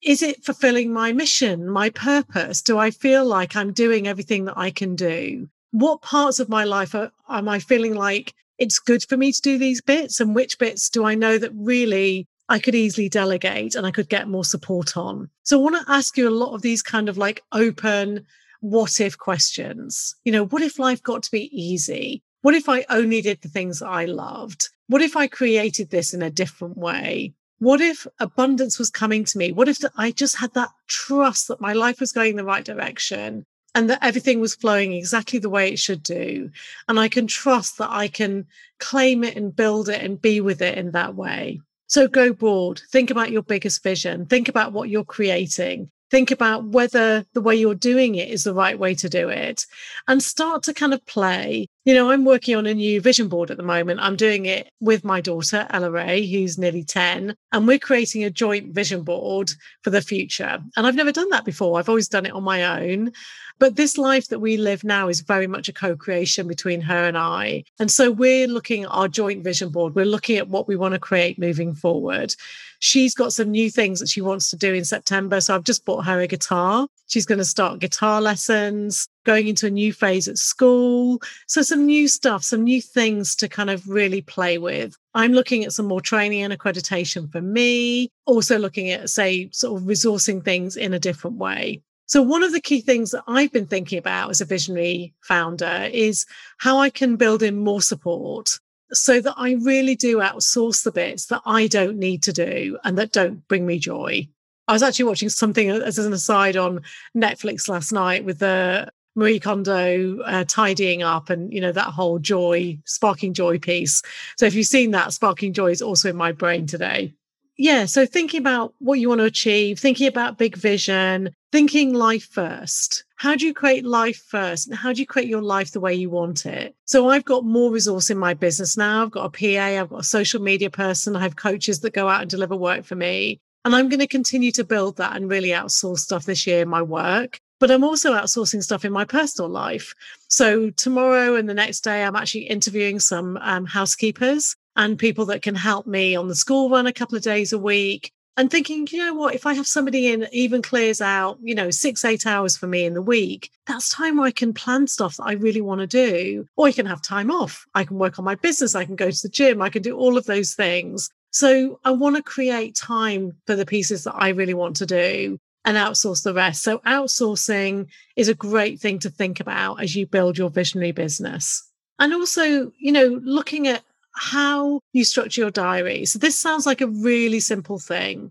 Is 0.02 0.22
it 0.22 0.44
fulfilling 0.44 0.92
my 0.92 1.12
mission, 1.12 1.68
my 1.70 1.88
purpose? 1.88 2.60
Do 2.60 2.78
I 2.78 2.90
feel 2.90 3.24
like 3.24 3.56
I'm 3.56 3.72
doing 3.72 4.06
everything 4.06 4.44
that 4.44 4.58
I 4.58 4.70
can 4.70 4.96
do? 4.96 5.48
What 5.70 6.02
parts 6.02 6.38
of 6.38 6.50
my 6.50 6.64
life 6.64 6.94
are, 6.94 7.12
am 7.30 7.48
I 7.48 7.60
feeling 7.60 7.94
like 7.94 8.34
it's 8.58 8.78
good 8.78 9.02
for 9.08 9.16
me 9.16 9.32
to 9.32 9.40
do 9.40 9.56
these 9.56 9.80
bits? 9.80 10.20
And 10.20 10.34
which 10.34 10.58
bits 10.58 10.90
do 10.90 11.04
I 11.04 11.14
know 11.14 11.38
that 11.38 11.52
really 11.54 12.28
I 12.48 12.58
could 12.58 12.74
easily 12.74 13.08
delegate 13.08 13.74
and 13.74 13.86
I 13.86 13.90
could 13.90 14.08
get 14.08 14.28
more 14.28 14.44
support 14.44 14.96
on. 14.96 15.30
So 15.42 15.58
I 15.58 15.62
want 15.62 15.86
to 15.86 15.92
ask 15.92 16.16
you 16.16 16.28
a 16.28 16.30
lot 16.30 16.54
of 16.54 16.62
these 16.62 16.82
kind 16.82 17.08
of 17.08 17.16
like 17.16 17.42
open 17.52 18.26
what 18.60 19.00
if 19.00 19.18
questions. 19.18 20.14
You 20.24 20.32
know, 20.32 20.46
what 20.46 20.62
if 20.62 20.78
life 20.78 21.02
got 21.02 21.22
to 21.22 21.30
be 21.30 21.50
easy? 21.52 22.22
What 22.42 22.54
if 22.54 22.68
I 22.68 22.84
only 22.90 23.22
did 23.22 23.40
the 23.40 23.48
things 23.48 23.80
that 23.80 23.88
I 23.88 24.04
loved? 24.04 24.68
What 24.88 25.02
if 25.02 25.16
I 25.16 25.26
created 25.26 25.90
this 25.90 26.12
in 26.12 26.22
a 26.22 26.30
different 26.30 26.76
way? 26.76 27.34
What 27.58 27.80
if 27.80 28.06
abundance 28.20 28.78
was 28.78 28.90
coming 28.90 29.24
to 29.24 29.38
me? 29.38 29.52
What 29.52 29.68
if 29.68 29.78
I 29.96 30.10
just 30.10 30.36
had 30.36 30.52
that 30.54 30.70
trust 30.86 31.48
that 31.48 31.60
my 31.60 31.72
life 31.72 32.00
was 32.00 32.12
going 32.12 32.36
the 32.36 32.44
right 32.44 32.64
direction 32.64 33.44
and 33.74 33.88
that 33.88 34.04
everything 34.04 34.40
was 34.40 34.54
flowing 34.54 34.92
exactly 34.92 35.38
the 35.38 35.48
way 35.48 35.70
it 35.70 35.78
should 35.78 36.02
do? 36.02 36.50
And 36.88 37.00
I 37.00 37.08
can 37.08 37.26
trust 37.26 37.78
that 37.78 37.90
I 37.90 38.08
can 38.08 38.46
claim 38.78 39.24
it 39.24 39.36
and 39.36 39.56
build 39.56 39.88
it 39.88 40.02
and 40.02 40.20
be 40.20 40.42
with 40.42 40.60
it 40.60 40.76
in 40.76 40.90
that 40.90 41.14
way. 41.14 41.60
So 41.94 42.08
go 42.08 42.32
broad, 42.32 42.82
think 42.90 43.12
about 43.12 43.30
your 43.30 43.44
biggest 43.44 43.84
vision, 43.84 44.26
think 44.26 44.48
about 44.48 44.72
what 44.72 44.88
you're 44.88 45.04
creating, 45.04 45.92
think 46.10 46.32
about 46.32 46.64
whether 46.64 47.24
the 47.34 47.40
way 47.40 47.54
you're 47.54 47.76
doing 47.76 48.16
it 48.16 48.30
is 48.30 48.42
the 48.42 48.52
right 48.52 48.76
way 48.76 48.96
to 48.96 49.08
do 49.08 49.28
it, 49.28 49.64
and 50.08 50.20
start 50.20 50.64
to 50.64 50.74
kind 50.74 50.92
of 50.92 51.06
play. 51.06 51.68
You 51.86 51.92
know, 51.92 52.10
I'm 52.10 52.24
working 52.24 52.56
on 52.56 52.64
a 52.64 52.72
new 52.72 52.98
vision 52.98 53.28
board 53.28 53.50
at 53.50 53.58
the 53.58 53.62
moment. 53.62 54.00
I'm 54.00 54.16
doing 54.16 54.46
it 54.46 54.70
with 54.80 55.04
my 55.04 55.20
daughter, 55.20 55.66
Ella 55.68 55.90
Ray, 55.90 56.26
who's 56.26 56.56
nearly 56.56 56.82
10, 56.82 57.36
and 57.52 57.66
we're 57.66 57.78
creating 57.78 58.24
a 58.24 58.30
joint 58.30 58.72
vision 58.72 59.02
board 59.02 59.50
for 59.82 59.90
the 59.90 60.00
future. 60.00 60.62
And 60.78 60.86
I've 60.86 60.94
never 60.94 61.12
done 61.12 61.28
that 61.28 61.44
before, 61.44 61.78
I've 61.78 61.90
always 61.90 62.08
done 62.08 62.24
it 62.24 62.32
on 62.32 62.42
my 62.42 62.80
own. 62.80 63.12
But 63.58 63.76
this 63.76 63.98
life 63.98 64.28
that 64.28 64.40
we 64.40 64.56
live 64.56 64.82
now 64.82 65.08
is 65.08 65.20
very 65.20 65.46
much 65.46 65.68
a 65.68 65.74
co 65.74 65.94
creation 65.94 66.48
between 66.48 66.80
her 66.80 67.04
and 67.04 67.18
I. 67.18 67.64
And 67.78 67.90
so 67.90 68.10
we're 68.10 68.48
looking 68.48 68.84
at 68.84 68.88
our 68.90 69.06
joint 69.06 69.44
vision 69.44 69.68
board. 69.68 69.94
We're 69.94 70.06
looking 70.06 70.38
at 70.38 70.48
what 70.48 70.66
we 70.66 70.76
want 70.76 70.94
to 70.94 70.98
create 70.98 71.38
moving 71.38 71.74
forward. 71.74 72.34
She's 72.78 73.14
got 73.14 73.34
some 73.34 73.50
new 73.50 73.70
things 73.70 74.00
that 74.00 74.08
she 74.08 74.22
wants 74.22 74.50
to 74.50 74.56
do 74.56 74.72
in 74.72 74.84
September. 74.84 75.40
So 75.40 75.54
I've 75.54 75.64
just 75.64 75.84
bought 75.84 76.06
her 76.06 76.20
a 76.20 76.26
guitar. 76.26 76.88
She's 77.08 77.26
going 77.26 77.38
to 77.38 77.44
start 77.44 77.78
guitar 77.78 78.20
lessons, 78.20 79.06
going 79.24 79.48
into 79.48 79.66
a 79.66 79.70
new 79.70 79.92
phase 79.92 80.28
at 80.28 80.38
school. 80.38 81.20
So 81.46 81.62
some 81.62 81.86
new 81.86 82.08
stuff, 82.08 82.44
some 82.44 82.62
new 82.62 82.80
things 82.80 83.34
to 83.36 83.48
kind 83.48 83.70
of 83.70 83.88
really 83.88 84.22
play 84.22 84.58
with. 84.58 84.96
I'm 85.14 85.32
looking 85.32 85.64
at 85.64 85.72
some 85.72 85.86
more 85.86 86.00
training 86.00 86.42
and 86.42 86.52
accreditation 86.52 87.30
for 87.30 87.40
me, 87.40 88.10
also 88.26 88.58
looking 88.58 88.90
at, 88.90 89.10
say, 89.10 89.50
sort 89.50 89.80
of 89.80 89.88
resourcing 89.88 90.44
things 90.44 90.76
in 90.76 90.92
a 90.92 90.98
different 90.98 91.36
way. 91.36 91.82
So, 92.06 92.20
one 92.20 92.42
of 92.42 92.52
the 92.52 92.60
key 92.60 92.80
things 92.80 93.12
that 93.12 93.24
I've 93.26 93.52
been 93.52 93.66
thinking 93.66 93.98
about 93.98 94.30
as 94.30 94.40
a 94.40 94.44
visionary 94.44 95.14
founder 95.22 95.88
is 95.90 96.26
how 96.58 96.78
I 96.78 96.90
can 96.90 97.16
build 97.16 97.42
in 97.42 97.58
more 97.58 97.80
support 97.80 98.58
so 98.92 99.20
that 99.20 99.34
I 99.36 99.54
really 99.54 99.96
do 99.96 100.18
outsource 100.18 100.84
the 100.84 100.92
bits 100.92 101.26
that 101.26 101.42
I 101.46 101.66
don't 101.66 101.98
need 101.98 102.22
to 102.24 102.32
do 102.32 102.78
and 102.84 102.98
that 102.98 103.12
don't 103.12 103.46
bring 103.48 103.66
me 103.66 103.78
joy. 103.78 104.28
I 104.68 104.72
was 104.72 104.82
actually 104.82 105.06
watching 105.06 105.28
something 105.28 105.68
as 105.68 105.98
an 105.98 106.12
aside 106.12 106.56
on 106.56 106.80
Netflix 107.16 107.68
last 107.68 107.92
night 107.92 108.24
with 108.24 108.38
the 108.38 108.90
Marie 109.14 109.40
Kondo 109.40 110.20
uh, 110.20 110.44
tidying 110.46 111.02
up 111.02 111.30
and 111.30 111.52
you 111.52 111.60
know 111.60 111.72
that 111.72 111.88
whole 111.88 112.18
joy, 112.18 112.78
sparking 112.84 113.34
joy 113.34 113.58
piece. 113.58 114.02
So 114.36 114.46
if 114.46 114.54
you've 114.54 114.66
seen 114.66 114.90
that, 114.92 115.12
sparking 115.12 115.52
joy 115.52 115.70
is 115.70 115.82
also 115.82 116.10
in 116.10 116.16
my 116.16 116.32
brain 116.32 116.66
today 116.66 117.14
yeah, 117.56 117.84
so 117.84 118.04
thinking 118.04 118.40
about 118.40 118.74
what 118.78 118.98
you 118.98 119.08
want 119.08 119.20
to 119.20 119.26
achieve, 119.26 119.78
thinking 119.78 120.08
about 120.08 120.38
big 120.38 120.56
vision, 120.56 121.30
thinking 121.52 121.94
life 121.94 122.24
first. 122.24 123.04
How 123.16 123.36
do 123.36 123.46
you 123.46 123.54
create 123.54 123.84
life 123.84 124.22
first? 124.26 124.66
And 124.66 124.76
how 124.76 124.92
do 124.92 125.00
you 125.00 125.06
create 125.06 125.28
your 125.28 125.42
life 125.42 125.70
the 125.70 125.80
way 125.80 125.94
you 125.94 126.10
want 126.10 126.46
it? 126.46 126.74
So 126.84 127.08
I've 127.10 127.24
got 127.24 127.44
more 127.44 127.70
resource 127.70 128.10
in 128.10 128.18
my 128.18 128.34
business 128.34 128.76
now. 128.76 129.02
I've 129.02 129.12
got 129.12 129.26
a 129.26 129.30
PA, 129.30 129.80
I've 129.80 129.90
got 129.90 130.00
a 130.00 130.04
social 130.04 130.42
media 130.42 130.68
person, 130.68 131.14
I 131.14 131.20
have 131.20 131.36
coaches 131.36 131.80
that 131.80 131.94
go 131.94 132.08
out 132.08 132.22
and 132.22 132.30
deliver 132.30 132.56
work 132.56 132.84
for 132.84 132.96
me. 132.96 133.40
And 133.64 133.74
I'm 133.74 133.88
going 133.88 134.00
to 134.00 134.06
continue 134.06 134.50
to 134.52 134.64
build 134.64 134.96
that 134.96 135.16
and 135.16 135.30
really 135.30 135.50
outsource 135.50 136.00
stuff 136.00 136.26
this 136.26 136.46
year 136.46 136.62
in 136.62 136.68
my 136.68 136.82
work. 136.82 137.38
But 137.60 137.70
I'm 137.70 137.84
also 137.84 138.12
outsourcing 138.12 138.62
stuff 138.62 138.84
in 138.84 138.92
my 138.92 139.04
personal 139.04 139.48
life. 139.50 139.94
So 140.28 140.70
tomorrow 140.70 141.36
and 141.36 141.48
the 141.48 141.54
next 141.54 141.80
day, 141.80 142.04
I'm 142.04 142.16
actually 142.16 142.42
interviewing 142.42 143.00
some 143.00 143.38
um, 143.38 143.64
housekeepers 143.64 144.56
and 144.76 144.98
people 144.98 145.24
that 145.26 145.42
can 145.42 145.54
help 145.54 145.86
me 145.86 146.16
on 146.16 146.28
the 146.28 146.34
school 146.34 146.68
run 146.68 146.86
a 146.86 146.92
couple 146.92 147.16
of 147.16 147.22
days 147.22 147.52
a 147.52 147.58
week 147.58 148.12
and 148.36 148.50
thinking, 148.50 148.88
you 148.90 148.98
know 148.98 149.14
what, 149.14 149.34
if 149.34 149.46
I 149.46 149.54
have 149.54 149.66
somebody 149.66 150.08
in 150.08 150.26
even 150.32 150.60
clears 150.60 151.00
out, 151.00 151.38
you 151.40 151.54
know, 151.54 151.70
six, 151.70 152.04
eight 152.04 152.26
hours 152.26 152.56
for 152.56 152.66
me 152.66 152.84
in 152.84 152.94
the 152.94 153.02
week, 153.02 153.50
that's 153.66 153.88
time 153.88 154.16
where 154.16 154.26
I 154.26 154.32
can 154.32 154.52
plan 154.52 154.88
stuff 154.88 155.16
that 155.16 155.24
I 155.24 155.34
really 155.34 155.60
want 155.60 155.80
to 155.80 155.86
do. 155.86 156.46
Or 156.56 156.66
I 156.66 156.72
can 156.72 156.86
have 156.86 157.00
time 157.00 157.30
off. 157.30 157.64
I 157.74 157.84
can 157.84 157.98
work 157.98 158.18
on 158.18 158.24
my 158.24 158.34
business. 158.34 158.74
I 158.74 158.84
can 158.84 158.96
go 158.96 159.10
to 159.10 159.22
the 159.22 159.28
gym. 159.28 159.62
I 159.62 159.68
can 159.68 159.82
do 159.82 159.96
all 159.96 160.18
of 160.18 160.26
those 160.26 160.54
things. 160.54 161.10
So 161.30 161.78
I 161.84 161.92
want 161.92 162.16
to 162.16 162.22
create 162.22 162.74
time 162.74 163.32
for 163.46 163.54
the 163.54 163.66
pieces 163.66 164.04
that 164.04 164.14
I 164.16 164.30
really 164.30 164.54
want 164.54 164.76
to 164.76 164.86
do 164.86 165.38
and 165.64 165.76
outsource 165.76 166.22
the 166.22 166.34
rest. 166.34 166.62
So 166.62 166.78
outsourcing 166.80 167.86
is 168.16 168.28
a 168.28 168.34
great 168.34 168.80
thing 168.80 168.98
to 169.00 169.10
think 169.10 169.40
about 169.40 169.82
as 169.82 169.96
you 169.96 170.06
build 170.06 170.36
your 170.36 170.50
visionary 170.50 170.92
business. 170.92 171.62
And 171.98 172.12
also, 172.12 172.72
you 172.78 172.92
know, 172.92 173.20
looking 173.22 173.66
at 173.68 173.82
how 174.16 174.80
you 174.92 175.04
structure 175.04 175.40
your 175.40 175.50
diary. 175.50 176.04
So 176.06 176.18
this 176.18 176.38
sounds 176.38 176.66
like 176.66 176.80
a 176.80 176.86
really 176.86 177.40
simple 177.40 177.78
thing, 177.78 178.30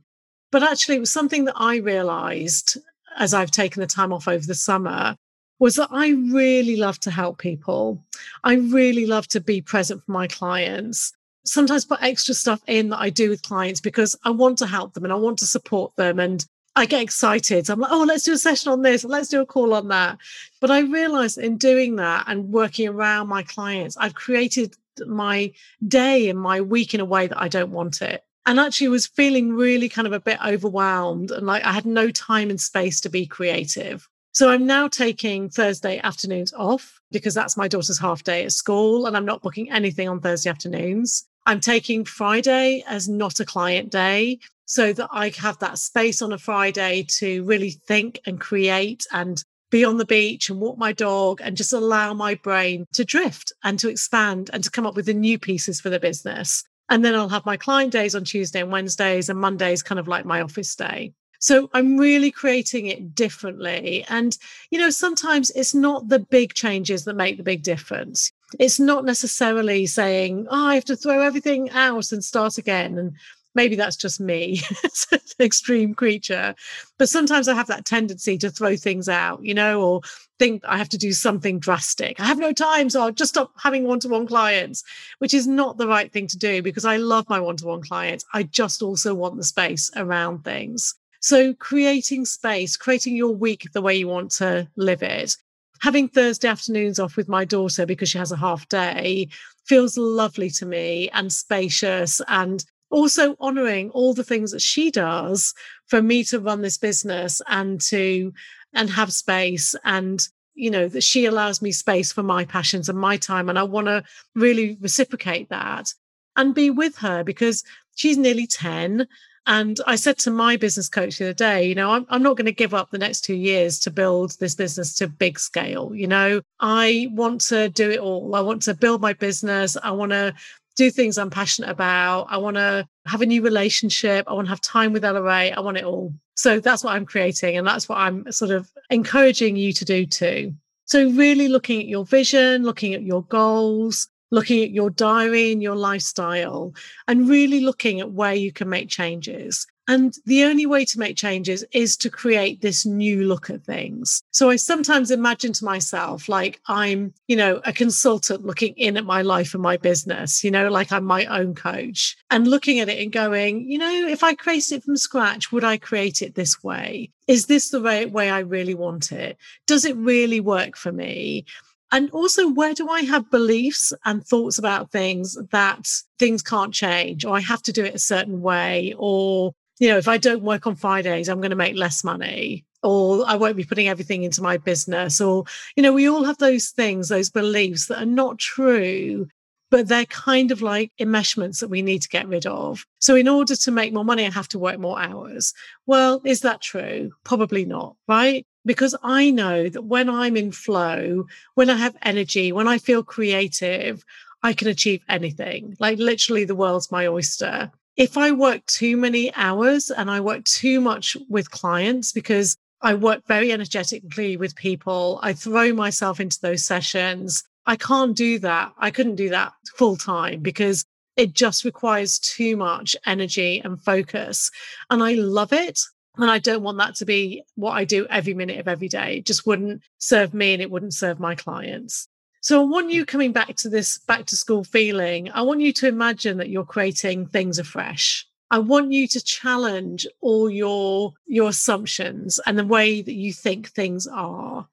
but 0.51 0.63
actually 0.63 0.97
it 0.97 1.01
was 1.01 1.11
something 1.11 1.45
that 1.45 1.55
I 1.57 1.77
realized 1.77 2.77
as 3.17 3.33
I've 3.33 3.51
taken 3.51 3.81
the 3.81 3.87
time 3.87 4.13
off 4.13 4.27
over 4.27 4.45
the 4.45 4.55
summer 4.55 5.15
was 5.59 5.75
that 5.75 5.89
I 5.91 6.09
really 6.09 6.75
love 6.75 6.99
to 7.01 7.11
help 7.11 7.37
people. 7.37 8.03
I 8.43 8.55
really 8.55 9.05
love 9.05 9.27
to 9.29 9.39
be 9.39 9.61
present 9.61 10.03
for 10.03 10.11
my 10.11 10.27
clients. 10.27 11.13
Sometimes 11.45 11.85
put 11.85 12.01
extra 12.01 12.33
stuff 12.33 12.61
in 12.67 12.89
that 12.89 12.99
I 12.99 13.09
do 13.09 13.29
with 13.29 13.43
clients 13.43 13.79
because 13.79 14.15
I 14.23 14.31
want 14.31 14.57
to 14.59 14.67
help 14.67 14.93
them 14.93 15.03
and 15.03 15.13
I 15.13 15.17
want 15.17 15.39
to 15.39 15.45
support 15.45 15.95
them. 15.95 16.19
And 16.19 16.45
I 16.75 16.85
get 16.87 17.01
excited. 17.03 17.69
I'm 17.69 17.79
like, 17.79 17.91
oh, 17.91 18.03
let's 18.03 18.23
do 18.23 18.33
a 18.33 18.37
session 18.37 18.71
on 18.71 18.81
this, 18.81 19.03
let's 19.03 19.29
do 19.29 19.41
a 19.41 19.45
call 19.45 19.73
on 19.73 19.89
that. 19.89 20.17
But 20.59 20.71
I 20.71 20.79
realized 20.79 21.37
in 21.37 21.57
doing 21.57 21.97
that 21.97 22.25
and 22.27 22.49
working 22.49 22.87
around 22.87 23.27
my 23.27 23.43
clients, 23.43 23.95
I've 23.97 24.15
created 24.15 24.75
my 25.05 25.51
day 25.87 26.29
and 26.29 26.39
my 26.39 26.61
week 26.61 26.93
in 26.93 26.99
a 26.99 27.05
way 27.05 27.27
that 27.27 27.39
I 27.39 27.47
don't 27.47 27.71
want 27.71 28.01
it. 28.01 28.23
And 28.45 28.59
actually 28.59 28.89
was 28.89 29.07
feeling 29.07 29.53
really 29.53 29.87
kind 29.87 30.07
of 30.07 30.13
a 30.13 30.19
bit 30.19 30.37
overwhelmed 30.45 31.31
and 31.31 31.45
like 31.45 31.63
I 31.63 31.71
had 31.71 31.85
no 31.85 32.11
time 32.11 32.49
and 32.49 32.59
space 32.59 32.99
to 33.01 33.09
be 33.09 33.25
creative. 33.25 34.07
So 34.33 34.49
I'm 34.49 34.65
now 34.65 34.87
taking 34.87 35.49
Thursday 35.49 35.99
afternoons 35.99 36.53
off 36.53 36.99
because 37.11 37.35
that's 37.35 37.55
my 37.55 37.67
daughter's 37.67 37.99
half 37.99 38.23
day 38.23 38.43
at 38.43 38.51
school 38.51 39.05
and 39.05 39.15
I'm 39.15 39.25
not 39.25 39.43
booking 39.43 39.71
anything 39.71 40.09
on 40.09 40.19
Thursday 40.19 40.49
afternoons. 40.49 41.25
I'm 41.45 41.59
taking 41.59 42.03
Friday 42.03 42.83
as 42.87 43.07
not 43.07 43.39
a 43.39 43.45
client 43.45 43.91
day 43.91 44.39
so 44.65 44.93
that 44.93 45.09
I 45.11 45.29
have 45.37 45.59
that 45.59 45.77
space 45.77 46.21
on 46.21 46.33
a 46.33 46.37
Friday 46.37 47.05
to 47.19 47.43
really 47.43 47.71
think 47.71 48.19
and 48.25 48.39
create 48.39 49.05
and 49.11 49.43
be 49.69 49.83
on 49.83 49.97
the 49.97 50.05
beach 50.05 50.49
and 50.49 50.59
walk 50.59 50.77
my 50.77 50.93
dog 50.93 51.41
and 51.43 51.57
just 51.57 51.73
allow 51.73 52.13
my 52.13 52.35
brain 52.35 52.85
to 52.93 53.03
drift 53.03 53.51
and 53.63 53.79
to 53.79 53.89
expand 53.89 54.49
and 54.53 54.63
to 54.63 54.69
come 54.69 54.85
up 54.85 54.95
with 54.95 55.07
the 55.07 55.13
new 55.13 55.39
pieces 55.39 55.81
for 55.81 55.89
the 55.89 55.99
business. 55.99 56.63
And 56.89 57.03
then 57.03 57.15
I'll 57.15 57.29
have 57.29 57.45
my 57.45 57.57
client 57.57 57.91
days 57.91 58.13
on 58.13 58.23
Tuesday 58.23 58.61
and 58.61 58.71
Wednesdays, 58.71 59.29
and 59.29 59.39
Mondays 59.39 59.81
kind 59.81 59.99
of 59.99 60.07
like 60.07 60.25
my 60.25 60.41
office 60.41 60.75
day. 60.75 61.13
So 61.39 61.69
I'm 61.73 61.97
really 61.97 62.31
creating 62.31 62.85
it 62.85 63.15
differently. 63.15 64.05
And, 64.07 64.37
you 64.69 64.79
know, 64.79 64.89
sometimes 64.89 65.49
it's 65.51 65.73
not 65.73 66.07
the 66.07 66.19
big 66.19 66.53
changes 66.53 67.03
that 67.05 67.15
make 67.15 67.37
the 67.37 67.43
big 67.43 67.63
difference. 67.63 68.31
It's 68.59 68.79
not 68.79 69.03
necessarily 69.03 69.85
saying, 69.85 70.47
oh, 70.49 70.67
I 70.67 70.75
have 70.75 70.85
to 70.85 70.95
throw 70.95 71.21
everything 71.21 71.69
out 71.71 72.11
and 72.11 72.23
start 72.23 72.57
again. 72.57 72.97
And 72.97 73.13
maybe 73.55 73.75
that's 73.75 73.95
just 73.95 74.19
me, 74.19 74.61
it's 74.83 75.07
an 75.11 75.19
extreme 75.39 75.93
creature. 75.93 76.55
But 76.97 77.09
sometimes 77.09 77.47
I 77.47 77.55
have 77.55 77.67
that 77.67 77.85
tendency 77.85 78.37
to 78.39 78.49
throw 78.49 78.75
things 78.75 79.09
out, 79.09 79.43
you 79.43 79.53
know, 79.53 79.81
or 79.81 80.01
think 80.39 80.63
I 80.65 80.77
have 80.77 80.89
to 80.89 80.97
do 80.97 81.13
something 81.13 81.59
drastic. 81.59 82.19
I 82.19 82.25
have 82.25 82.39
no 82.39 82.53
time, 82.53 82.89
so 82.89 83.01
I'll 83.01 83.11
just 83.11 83.33
stop 83.33 83.51
having 83.61 83.85
one 83.85 83.99
to 84.01 84.09
one 84.09 84.27
clients, 84.27 84.83
which 85.19 85.33
is 85.33 85.47
not 85.47 85.77
the 85.77 85.87
right 85.87 86.11
thing 86.11 86.27
to 86.27 86.37
do 86.37 86.61
because 86.61 86.85
I 86.85 86.97
love 86.97 87.29
my 87.29 87.39
one 87.39 87.57
to 87.57 87.65
one 87.65 87.81
clients. 87.81 88.25
I 88.33 88.43
just 88.43 88.81
also 88.81 89.13
want 89.13 89.37
the 89.37 89.43
space 89.43 89.89
around 89.95 90.43
things. 90.43 90.95
So 91.21 91.53
creating 91.53 92.25
space, 92.25 92.75
creating 92.75 93.15
your 93.15 93.33
week 93.33 93.67
the 93.71 93.81
way 93.81 93.95
you 93.95 94.09
want 94.09 94.31
to 94.31 94.67
live 94.75 95.01
it. 95.03 95.37
Having 95.81 96.09
Thursday 96.09 96.47
afternoons 96.47 96.99
off 96.99 97.15
with 97.15 97.29
my 97.29 97.45
daughter 97.45 97.85
because 97.85 98.09
she 98.09 98.17
has 98.17 98.31
a 98.31 98.37
half 98.37 98.67
day 98.67 99.29
feels 99.65 99.97
lovely 99.97 100.49
to 100.49 100.65
me 100.65 101.09
and 101.13 101.31
spacious 101.31 102.21
and 102.27 102.65
also 102.93 103.35
honoring 103.39 103.89
all 103.89 104.13
the 104.13 104.23
things 104.23 104.51
that 104.51 104.61
she 104.61 104.91
does 104.91 105.55
for 105.87 106.01
me 106.01 106.23
to 106.23 106.39
run 106.39 106.61
this 106.61 106.77
business 106.77 107.41
and 107.47 107.81
to 107.81 108.31
and 108.73 108.89
have 108.89 109.11
space 109.11 109.73
and 109.83 110.27
you 110.53 110.69
know 110.69 110.87
that 110.87 111.01
she 111.01 111.25
allows 111.25 111.59
me 111.59 111.71
space 111.71 112.13
for 112.13 112.21
my 112.21 112.45
passions 112.45 112.87
and 112.87 112.99
my 112.99 113.17
time 113.17 113.49
and 113.49 113.57
i 113.57 113.63
want 113.63 113.87
to 113.87 114.03
really 114.35 114.77
reciprocate 114.79 115.49
that 115.49 115.91
and 116.35 116.53
be 116.53 116.69
with 116.69 116.95
her 116.97 117.23
because 117.23 117.63
she's 117.95 118.17
nearly 118.17 118.45
10 118.45 119.07
and 119.45 119.77
I 119.85 119.97
said 119.97 120.17
to 120.19 120.31
my 120.31 120.55
business 120.55 120.87
coach 120.87 121.17
the 121.17 121.25
other 121.25 121.33
day, 121.33 121.67
you 121.67 121.75
know, 121.75 121.91
I'm, 121.91 122.05
I'm 122.09 122.23
not 122.23 122.37
going 122.37 122.45
to 122.45 122.53
give 122.53 122.73
up 122.73 122.91
the 122.91 122.97
next 122.97 123.25
two 123.25 123.35
years 123.35 123.77
to 123.79 123.91
build 123.91 124.39
this 124.39 124.55
business 124.55 124.95
to 124.95 125.07
big 125.09 125.37
scale. 125.37 125.93
You 125.93 126.07
know, 126.07 126.41
I 126.61 127.09
want 127.11 127.41
to 127.49 127.67
do 127.67 127.91
it 127.91 127.99
all. 127.99 128.35
I 128.35 128.39
want 128.39 128.61
to 128.63 128.73
build 128.73 129.01
my 129.01 129.11
business. 129.11 129.75
I 129.83 129.91
want 129.91 130.13
to 130.13 130.33
do 130.75 130.89
things 130.89 131.17
I'm 131.17 131.29
passionate 131.29 131.69
about. 131.69 132.27
I 132.29 132.37
want 132.37 132.57
to 132.57 132.87
have 133.05 133.21
a 133.21 133.25
new 133.25 133.41
relationship. 133.41 134.25
I 134.27 134.33
want 134.33 134.47
to 134.47 134.49
have 134.49 134.61
time 134.61 134.93
with 134.93 135.05
Ella 135.05 135.21
Ray. 135.21 135.51
I 135.51 135.59
want 135.59 135.77
it 135.77 135.83
all. 135.83 136.13
So 136.35 136.59
that's 136.59 136.83
what 136.83 136.95
I'm 136.95 137.05
creating. 137.05 137.57
And 137.57 137.67
that's 137.67 137.87
what 137.87 137.99
I'm 137.99 138.31
sort 138.31 138.51
of 138.51 138.71
encouraging 138.89 139.55
you 139.55 139.73
to 139.73 139.85
do 139.85 140.05
too. 140.05 140.53
So, 140.85 141.09
really 141.11 141.47
looking 141.47 141.79
at 141.79 141.87
your 141.87 142.05
vision, 142.05 142.63
looking 142.63 142.93
at 142.93 143.03
your 143.03 143.23
goals, 143.23 144.09
looking 144.31 144.63
at 144.63 144.71
your 144.71 144.89
diary 144.89 145.51
and 145.51 145.61
your 145.61 145.75
lifestyle 145.75 146.73
and 147.07 147.29
really 147.29 147.61
looking 147.61 148.01
at 148.01 148.11
where 148.11 148.33
you 148.33 148.51
can 148.51 148.67
make 148.67 148.89
changes. 148.89 149.65
And 149.87 150.15
the 150.25 150.45
only 150.45 150.65
way 150.65 150.85
to 150.85 150.99
make 150.99 151.17
changes 151.17 151.65
is 151.73 151.97
to 151.97 152.09
create 152.09 152.61
this 152.61 152.85
new 152.85 153.25
look 153.25 153.49
at 153.49 153.65
things. 153.65 154.23
So 154.31 154.49
I 154.49 154.55
sometimes 154.55 155.11
imagine 155.11 155.51
to 155.53 155.65
myself 155.65 156.29
like 156.29 156.61
I'm, 156.67 157.13
you 157.27 157.35
know, 157.35 157.59
a 157.65 157.73
consultant 157.73 158.45
looking 158.45 158.73
in 158.77 158.95
at 158.95 159.03
my 159.03 159.21
life 159.21 159.53
and 159.53 159.61
my 159.61 159.75
business, 159.75 160.41
you 160.41 160.51
know, 160.51 160.69
like 160.69 160.93
I'm 160.93 161.03
my 161.03 161.25
own 161.25 161.53
coach 161.53 162.15
and 162.31 162.47
looking 162.47 162.79
at 162.79 162.87
it 162.87 163.01
and 163.01 163.11
going, 163.11 163.69
you 163.69 163.77
know, 163.77 164.07
if 164.07 164.23
I 164.23 164.35
create 164.35 164.71
it 164.71 164.83
from 164.83 164.95
scratch, 164.95 165.51
would 165.51 165.65
I 165.65 165.75
create 165.75 166.21
it 166.21 166.35
this 166.35 166.63
way? 166.63 167.11
Is 167.27 167.47
this 167.47 167.69
the 167.69 167.81
way, 167.81 168.05
way 168.05 168.29
I 168.29 168.39
really 168.39 168.75
want 168.75 169.11
it? 169.11 169.37
Does 169.67 169.83
it 169.83 169.97
really 169.97 170.39
work 170.39 170.77
for 170.77 170.93
me? 170.93 171.45
And 171.91 172.09
also, 172.09 172.49
where 172.49 172.73
do 172.73 172.89
I 172.89 173.01
have 173.01 173.29
beliefs 173.29 173.93
and 174.03 174.25
thoughts 174.25 174.57
about 174.57 174.91
things 174.91 175.37
that 175.51 175.87
things 176.17 176.41
can't 176.41 176.73
change, 176.73 177.23
or 177.23 177.35
I 177.35 177.41
have 177.41 177.61
to 177.63 177.71
do 177.71 177.83
it 177.83 177.93
a 177.93 177.99
certain 177.99 178.41
way, 178.41 178.95
or, 178.97 179.53
you 179.83 179.89
know, 179.89 179.97
if 179.97 180.07
I 180.07 180.17
don't 180.17 180.43
work 180.43 180.65
on 180.65 180.77
Fridays, 180.77 181.27
I'm 181.27 181.41
going 181.41 181.49
to 181.49 181.57
make 181.57 181.75
less 181.75 182.05
money, 182.05 182.63
or 182.83 183.25
I 183.27 183.35
won't 183.35 183.57
be 183.57 183.65
putting 183.65 183.89
everything 183.89 184.23
into 184.23 184.41
my 184.41 184.55
business, 184.55 185.19
or, 185.19 185.43
you 185.75 185.83
know, 185.83 185.91
we 185.91 186.07
all 186.07 186.23
have 186.23 186.37
those 186.37 186.69
things, 186.69 187.09
those 187.09 187.29
beliefs 187.29 187.87
that 187.87 188.01
are 188.01 188.05
not 188.05 188.39
true. 188.39 189.27
But 189.71 189.89
they're 189.89 190.05
kind 190.05 190.51
of 190.51 190.61
like 190.61 190.93
enmeshments 191.01 191.59
that 191.59 191.67
we 191.67 191.81
need 191.81 192.01
to 192.03 192.07
get 192.07 192.29
rid 192.29 192.45
of. 192.45 192.85
So, 192.99 193.15
in 193.15 193.27
order 193.27 193.57
to 193.57 193.71
make 193.71 193.91
more 193.91 194.05
money, 194.05 194.25
I 194.25 194.29
have 194.29 194.47
to 194.49 194.59
work 194.59 194.79
more 194.79 195.01
hours. 195.01 195.51
Well, 195.85 196.21
is 196.23 196.41
that 196.41 196.61
true? 196.61 197.11
Probably 197.25 197.65
not, 197.65 197.97
right? 198.07 198.45
because 198.65 198.95
I 199.03 199.29
know 199.29 199.67
that 199.67 199.81
when 199.81 200.09
I'm 200.09 200.37
in 200.37 200.53
flow, 200.53 201.25
when 201.55 201.69
I 201.69 201.75
have 201.75 201.97
energy, 202.01 202.53
when 202.53 202.69
I 202.69 202.77
feel 202.77 203.03
creative, 203.03 204.05
I 204.41 204.53
can 204.53 204.69
achieve 204.69 205.03
anything. 205.09 205.75
Like 205.81 205.99
literally, 205.99 206.45
the 206.45 206.55
world's 206.55 206.89
my 206.89 207.07
oyster. 207.07 207.71
If 207.95 208.17
I 208.17 208.31
work 208.31 208.65
too 208.65 208.97
many 208.97 209.33
hours 209.35 209.91
and 209.91 210.09
I 210.09 210.19
work 210.19 210.43
too 210.45 210.81
much 210.81 211.15
with 211.29 211.51
clients 211.51 212.11
because 212.11 212.57
I 212.81 212.95
work 212.95 213.21
very 213.27 213.51
energetically 213.51 214.35
with 214.35 214.55
people, 214.55 215.19
I 215.21 215.33
throw 215.33 215.73
myself 215.73 216.19
into 216.19 216.39
those 216.41 216.65
sessions. 216.65 217.43
I 217.67 217.75
can't 217.75 218.15
do 218.15 218.39
that. 218.39 218.73
I 218.79 218.89
couldn't 218.89 219.15
do 219.15 219.29
that 219.29 219.53
full 219.77 219.95
time 219.95 220.41
because 220.41 220.85
it 221.17 221.33
just 221.33 221.63
requires 221.63 222.17
too 222.17 222.57
much 222.57 222.95
energy 223.05 223.61
and 223.63 223.79
focus. 223.79 224.49
And 224.89 225.03
I 225.03 225.13
love 225.13 225.53
it. 225.53 225.79
And 226.17 226.29
I 226.29 226.39
don't 226.39 226.63
want 226.63 226.79
that 226.79 226.95
to 226.95 227.05
be 227.05 227.43
what 227.55 227.71
I 227.71 227.85
do 227.85 228.07
every 228.09 228.33
minute 228.33 228.59
of 228.59 228.67
every 228.67 228.87
day. 228.87 229.17
It 229.17 229.25
just 229.25 229.45
wouldn't 229.45 229.81
serve 229.99 230.33
me 230.33 230.53
and 230.53 230.61
it 230.61 230.69
wouldn't 230.71 230.93
serve 230.93 231.19
my 231.19 231.35
clients. 231.35 232.07
So 232.43 232.59
I 232.59 232.65
want 232.65 232.91
you 232.91 233.05
coming 233.05 233.31
back 233.31 233.55
to 233.55 233.69
this 233.69 233.99
back 233.99 234.25
to 234.25 234.35
school 234.35 234.65
feeling. 234.65 235.31
I 235.31 235.43
want 235.43 235.61
you 235.61 235.71
to 235.71 235.87
imagine 235.87 236.39
that 236.39 236.49
you're 236.49 236.65
creating 236.65 237.27
things 237.27 237.57
afresh. 237.57 238.27
I 238.51 238.59
want 238.59 238.91
you 238.91 239.07
to 239.07 239.23
challenge 239.23 240.05
all 240.19 240.49
your 240.49 241.13
your 241.25 241.47
assumptions 241.47 242.41
and 242.45 242.59
the 242.59 242.65
way 242.65 243.01
that 243.01 243.13
you 243.13 243.31
think 243.31 243.69
things 243.69 244.07
are. 244.07 244.67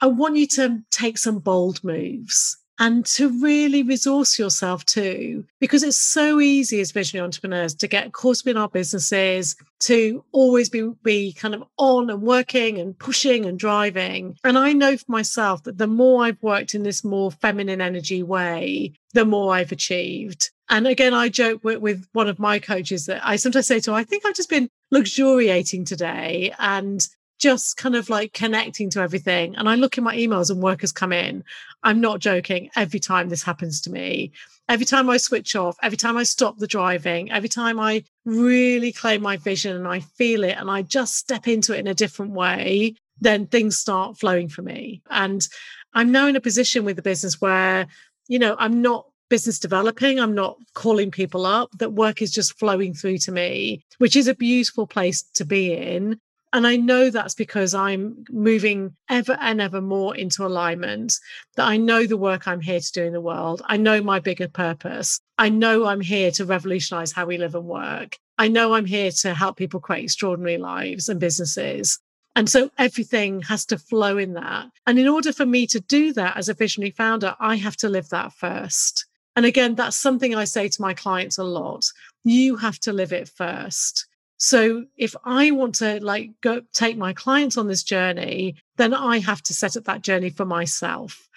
I 0.00 0.06
want 0.06 0.36
you 0.36 0.46
to 0.46 0.80
take 0.90 1.18
some 1.18 1.40
bold 1.40 1.84
moves 1.84 2.56
and 2.80 3.04
to 3.04 3.28
really 3.42 3.82
resource 3.82 4.38
yourself 4.38 4.86
too, 4.86 5.44
because 5.60 5.82
it's 5.82 5.98
so 5.98 6.40
easy 6.40 6.80
as 6.80 6.92
visionary 6.92 7.24
entrepreneurs 7.24 7.74
to 7.74 7.86
get 7.86 8.12
caught 8.12 8.40
up 8.40 8.46
in 8.46 8.56
our 8.56 8.68
businesses, 8.68 9.54
to 9.80 10.24
always 10.32 10.70
be, 10.70 10.90
be 11.04 11.34
kind 11.34 11.54
of 11.54 11.62
on 11.76 12.08
and 12.08 12.22
working 12.22 12.78
and 12.78 12.98
pushing 12.98 13.44
and 13.44 13.58
driving. 13.58 14.34
And 14.44 14.56
I 14.56 14.72
know 14.72 14.96
for 14.96 15.04
myself 15.08 15.62
that 15.64 15.76
the 15.76 15.86
more 15.86 16.24
I've 16.24 16.42
worked 16.42 16.74
in 16.74 16.82
this 16.82 17.04
more 17.04 17.30
feminine 17.30 17.82
energy 17.82 18.22
way, 18.22 18.94
the 19.12 19.26
more 19.26 19.54
I've 19.54 19.72
achieved. 19.72 20.50
And 20.70 20.86
again, 20.86 21.12
I 21.12 21.28
joke 21.28 21.62
with, 21.62 21.78
with 21.80 22.08
one 22.12 22.28
of 22.28 22.38
my 22.38 22.58
coaches 22.58 23.06
that 23.06 23.20
I 23.26 23.36
sometimes 23.36 23.66
say 23.66 23.80
to 23.80 23.90
her, 23.90 23.96
I 23.96 24.04
think 24.04 24.24
I've 24.24 24.36
just 24.36 24.48
been 24.48 24.70
luxuriating 24.90 25.84
today 25.84 26.54
and 26.58 27.06
just 27.40 27.78
kind 27.78 27.96
of 27.96 28.10
like 28.10 28.32
connecting 28.32 28.90
to 28.90 29.00
everything. 29.00 29.56
And 29.56 29.68
I 29.68 29.74
look 29.74 29.98
in 29.98 30.04
my 30.04 30.14
emails 30.14 30.50
and 30.50 30.62
work 30.62 30.82
has 30.82 30.92
come 30.92 31.12
in. 31.12 31.42
I'm 31.82 32.00
not 32.00 32.20
joking. 32.20 32.70
Every 32.76 33.00
time 33.00 33.28
this 33.28 33.42
happens 33.42 33.80
to 33.82 33.90
me, 33.90 34.32
every 34.68 34.84
time 34.86 35.08
I 35.08 35.16
switch 35.16 35.56
off, 35.56 35.76
every 35.82 35.96
time 35.96 36.16
I 36.16 36.22
stop 36.22 36.58
the 36.58 36.66
driving, 36.66 37.32
every 37.32 37.48
time 37.48 37.80
I 37.80 38.04
really 38.26 38.92
claim 38.92 39.22
my 39.22 39.38
vision 39.38 39.74
and 39.74 39.88
I 39.88 40.00
feel 40.00 40.44
it 40.44 40.56
and 40.58 40.70
I 40.70 40.82
just 40.82 41.16
step 41.16 41.48
into 41.48 41.74
it 41.74 41.80
in 41.80 41.86
a 41.86 41.94
different 41.94 42.32
way, 42.32 42.94
then 43.20 43.46
things 43.46 43.78
start 43.78 44.18
flowing 44.18 44.48
for 44.48 44.62
me. 44.62 45.02
And 45.10 45.46
I'm 45.94 46.12
now 46.12 46.26
in 46.26 46.36
a 46.36 46.40
position 46.40 46.84
with 46.84 46.96
the 46.96 47.02
business 47.02 47.40
where, 47.40 47.86
you 48.28 48.38
know, 48.38 48.54
I'm 48.58 48.82
not 48.82 49.06
business 49.30 49.58
developing. 49.58 50.20
I'm 50.20 50.34
not 50.34 50.58
calling 50.74 51.10
people 51.10 51.46
up. 51.46 51.70
That 51.78 51.92
work 51.92 52.20
is 52.20 52.30
just 52.30 52.58
flowing 52.58 52.92
through 52.92 53.18
to 53.18 53.32
me, 53.32 53.82
which 53.98 54.14
is 54.14 54.28
a 54.28 54.34
beautiful 54.34 54.86
place 54.86 55.22
to 55.34 55.44
be 55.46 55.72
in 55.72 56.20
And 56.52 56.66
I 56.66 56.76
know 56.76 57.10
that's 57.10 57.34
because 57.34 57.74
I'm 57.74 58.24
moving 58.28 58.96
ever 59.08 59.38
and 59.40 59.60
ever 59.60 59.80
more 59.80 60.16
into 60.16 60.44
alignment, 60.44 61.14
that 61.54 61.66
I 61.66 61.76
know 61.76 62.06
the 62.06 62.16
work 62.16 62.48
I'm 62.48 62.60
here 62.60 62.80
to 62.80 62.92
do 62.92 63.04
in 63.04 63.12
the 63.12 63.20
world. 63.20 63.62
I 63.66 63.76
know 63.76 64.02
my 64.02 64.18
bigger 64.18 64.48
purpose. 64.48 65.20
I 65.38 65.48
know 65.48 65.86
I'm 65.86 66.00
here 66.00 66.32
to 66.32 66.44
revolutionize 66.44 67.12
how 67.12 67.26
we 67.26 67.38
live 67.38 67.54
and 67.54 67.66
work. 67.66 68.18
I 68.36 68.48
know 68.48 68.74
I'm 68.74 68.86
here 68.86 69.12
to 69.20 69.34
help 69.34 69.58
people 69.58 69.80
create 69.80 70.04
extraordinary 70.04 70.58
lives 70.58 71.08
and 71.08 71.20
businesses. 71.20 72.00
And 72.34 72.48
so 72.48 72.70
everything 72.78 73.42
has 73.42 73.64
to 73.66 73.78
flow 73.78 74.18
in 74.18 74.34
that. 74.34 74.70
And 74.86 74.98
in 74.98 75.08
order 75.08 75.32
for 75.32 75.46
me 75.46 75.66
to 75.68 75.80
do 75.80 76.12
that 76.14 76.36
as 76.36 76.48
a 76.48 76.54
visionary 76.54 76.90
founder, 76.90 77.36
I 77.38 77.56
have 77.56 77.76
to 77.78 77.88
live 77.88 78.08
that 78.08 78.32
first. 78.32 79.06
And 79.36 79.46
again, 79.46 79.74
that's 79.74 79.96
something 79.96 80.34
I 80.34 80.44
say 80.44 80.68
to 80.68 80.82
my 80.82 80.94
clients 80.94 81.38
a 81.38 81.44
lot. 81.44 81.84
You 82.24 82.56
have 82.56 82.78
to 82.80 82.92
live 82.92 83.12
it 83.12 83.28
first. 83.28 84.06
So 84.42 84.86
if 84.96 85.14
I 85.22 85.50
want 85.50 85.74
to 85.76 86.02
like 86.02 86.30
go 86.40 86.62
take 86.72 86.96
my 86.96 87.12
clients 87.12 87.58
on 87.58 87.68
this 87.68 87.82
journey, 87.82 88.56
then 88.78 88.94
I 88.94 89.18
have 89.18 89.42
to 89.42 89.54
set 89.54 89.76
up 89.76 89.84
that 89.84 90.00
journey 90.00 90.30
for 90.30 90.46
myself. 90.46 91.28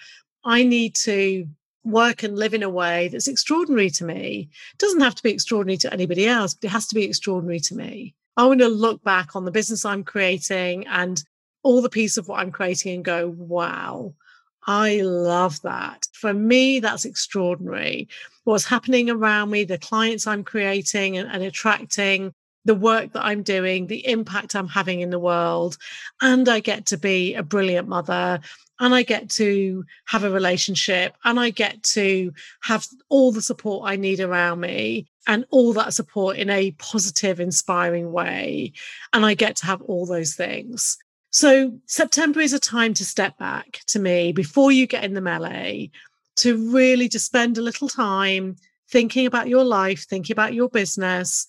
I 0.42 0.64
need 0.64 0.94
to 1.04 1.46
work 1.84 2.22
and 2.22 2.38
live 2.38 2.54
in 2.54 2.62
a 2.62 2.70
way 2.70 3.08
that's 3.08 3.28
extraordinary 3.28 3.90
to 3.90 4.06
me. 4.06 4.48
It 4.72 4.78
doesn't 4.78 5.02
have 5.02 5.14
to 5.16 5.22
be 5.22 5.32
extraordinary 5.32 5.76
to 5.78 5.92
anybody 5.92 6.26
else, 6.26 6.54
but 6.54 6.68
it 6.68 6.70
has 6.70 6.86
to 6.88 6.94
be 6.94 7.04
extraordinary 7.04 7.60
to 7.60 7.76
me. 7.76 8.14
I 8.38 8.46
want 8.46 8.60
to 8.60 8.68
look 8.68 9.04
back 9.04 9.36
on 9.36 9.44
the 9.44 9.50
business 9.50 9.84
I'm 9.84 10.02
creating 10.02 10.86
and 10.86 11.22
all 11.62 11.82
the 11.82 11.90
piece 11.90 12.16
of 12.16 12.26
what 12.26 12.40
I'm 12.40 12.52
creating 12.52 12.94
and 12.94 13.04
go, 13.04 13.28
wow, 13.36 14.14
I 14.66 15.02
love 15.02 15.60
that. 15.60 16.06
For 16.14 16.32
me, 16.32 16.80
that's 16.80 17.04
extraordinary. 17.04 18.08
What's 18.44 18.64
happening 18.64 19.10
around 19.10 19.50
me, 19.50 19.64
the 19.64 19.76
clients 19.76 20.26
I'm 20.26 20.42
creating 20.42 21.18
and, 21.18 21.30
and 21.30 21.42
attracting, 21.42 22.32
the 22.64 22.74
work 22.74 23.12
that 23.12 23.24
I'm 23.24 23.42
doing, 23.42 23.86
the 23.86 24.06
impact 24.06 24.54
I'm 24.54 24.68
having 24.68 25.00
in 25.00 25.10
the 25.10 25.18
world. 25.18 25.76
And 26.20 26.48
I 26.48 26.60
get 26.60 26.86
to 26.86 26.96
be 26.96 27.34
a 27.34 27.42
brilliant 27.42 27.88
mother 27.88 28.40
and 28.80 28.94
I 28.94 29.02
get 29.02 29.30
to 29.30 29.84
have 30.06 30.24
a 30.24 30.30
relationship 30.30 31.14
and 31.24 31.38
I 31.38 31.50
get 31.50 31.82
to 31.94 32.32
have 32.62 32.86
all 33.08 33.32
the 33.32 33.42
support 33.42 33.88
I 33.88 33.96
need 33.96 34.20
around 34.20 34.60
me 34.60 35.06
and 35.26 35.44
all 35.50 35.72
that 35.74 35.94
support 35.94 36.36
in 36.36 36.50
a 36.50 36.72
positive, 36.72 37.40
inspiring 37.40 38.12
way. 38.12 38.72
And 39.12 39.24
I 39.24 39.34
get 39.34 39.56
to 39.56 39.66
have 39.66 39.80
all 39.82 40.06
those 40.06 40.34
things. 40.34 40.98
So 41.30 41.78
September 41.86 42.40
is 42.40 42.52
a 42.52 42.60
time 42.60 42.94
to 42.94 43.04
step 43.04 43.38
back 43.38 43.80
to 43.88 43.98
me 43.98 44.32
before 44.32 44.70
you 44.70 44.86
get 44.86 45.04
in 45.04 45.14
the 45.14 45.20
melee 45.20 45.90
to 46.36 46.70
really 46.72 47.08
just 47.08 47.26
spend 47.26 47.58
a 47.58 47.62
little 47.62 47.88
time 47.88 48.56
thinking 48.90 49.26
about 49.26 49.48
your 49.48 49.64
life, 49.64 50.06
thinking 50.06 50.34
about 50.34 50.54
your 50.54 50.68
business, 50.68 51.46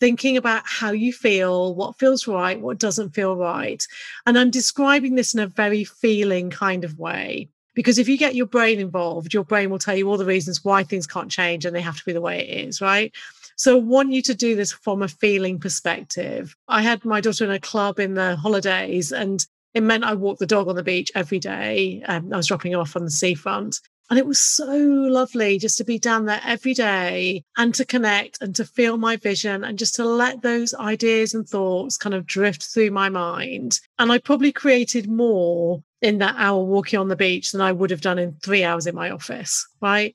thinking 0.00 0.36
about 0.36 0.62
how 0.66 0.90
you 0.90 1.12
feel, 1.12 1.74
what 1.74 1.98
feels 1.98 2.26
right, 2.26 2.60
what 2.60 2.78
doesn't 2.78 3.14
feel 3.14 3.36
right. 3.36 3.84
And 4.26 4.38
I'm 4.38 4.50
describing 4.50 5.14
this 5.14 5.34
in 5.34 5.40
a 5.40 5.46
very 5.46 5.84
feeling 5.84 6.50
kind 6.50 6.84
of 6.84 6.98
way. 6.98 7.48
Because 7.74 7.98
if 7.98 8.08
you 8.08 8.16
get 8.16 8.34
your 8.34 8.46
brain 8.46 8.80
involved, 8.80 9.34
your 9.34 9.44
brain 9.44 9.68
will 9.68 9.78
tell 9.78 9.96
you 9.96 10.08
all 10.08 10.16
the 10.16 10.24
reasons 10.24 10.64
why 10.64 10.82
things 10.82 11.06
can't 11.06 11.30
change 11.30 11.66
and 11.66 11.76
they 11.76 11.82
have 11.82 11.98
to 11.98 12.04
be 12.06 12.12
the 12.12 12.22
way 12.22 12.40
it 12.40 12.68
is, 12.68 12.80
right? 12.80 13.14
So 13.56 13.76
I 13.76 13.80
want 13.80 14.12
you 14.12 14.22
to 14.22 14.34
do 14.34 14.56
this 14.56 14.72
from 14.72 15.02
a 15.02 15.08
feeling 15.08 15.58
perspective. 15.58 16.56
I 16.68 16.82
had 16.82 17.04
my 17.04 17.20
daughter 17.20 17.44
in 17.44 17.50
a 17.50 17.60
club 17.60 18.00
in 18.00 18.14
the 18.14 18.36
holidays 18.36 19.12
and 19.12 19.44
it 19.74 19.82
meant 19.82 20.04
I 20.04 20.14
walked 20.14 20.40
the 20.40 20.46
dog 20.46 20.68
on 20.68 20.76
the 20.76 20.82
beach 20.82 21.12
every 21.14 21.38
day. 21.38 22.02
Um, 22.06 22.32
I 22.32 22.38
was 22.38 22.46
dropping 22.46 22.72
her 22.72 22.78
off 22.78 22.96
on 22.96 23.04
the 23.04 23.10
seafront. 23.10 23.80
And 24.08 24.18
it 24.18 24.26
was 24.26 24.38
so 24.38 24.76
lovely 24.76 25.58
just 25.58 25.78
to 25.78 25.84
be 25.84 25.98
down 25.98 26.26
there 26.26 26.40
every 26.44 26.74
day 26.74 27.44
and 27.56 27.74
to 27.74 27.84
connect 27.84 28.40
and 28.40 28.54
to 28.54 28.64
feel 28.64 28.96
my 28.98 29.16
vision 29.16 29.64
and 29.64 29.78
just 29.78 29.96
to 29.96 30.04
let 30.04 30.42
those 30.42 30.74
ideas 30.74 31.34
and 31.34 31.48
thoughts 31.48 31.96
kind 31.96 32.14
of 32.14 32.26
drift 32.26 32.62
through 32.62 32.92
my 32.92 33.08
mind. 33.08 33.80
And 33.98 34.12
I 34.12 34.18
probably 34.18 34.52
created 34.52 35.10
more 35.10 35.82
in 36.02 36.18
that 36.18 36.36
hour 36.38 36.62
walking 36.62 37.00
on 37.00 37.08
the 37.08 37.16
beach 37.16 37.50
than 37.50 37.60
I 37.60 37.72
would 37.72 37.90
have 37.90 38.00
done 38.00 38.18
in 38.18 38.36
three 38.44 38.62
hours 38.62 38.86
in 38.86 38.94
my 38.94 39.10
office, 39.10 39.66
right? 39.80 40.14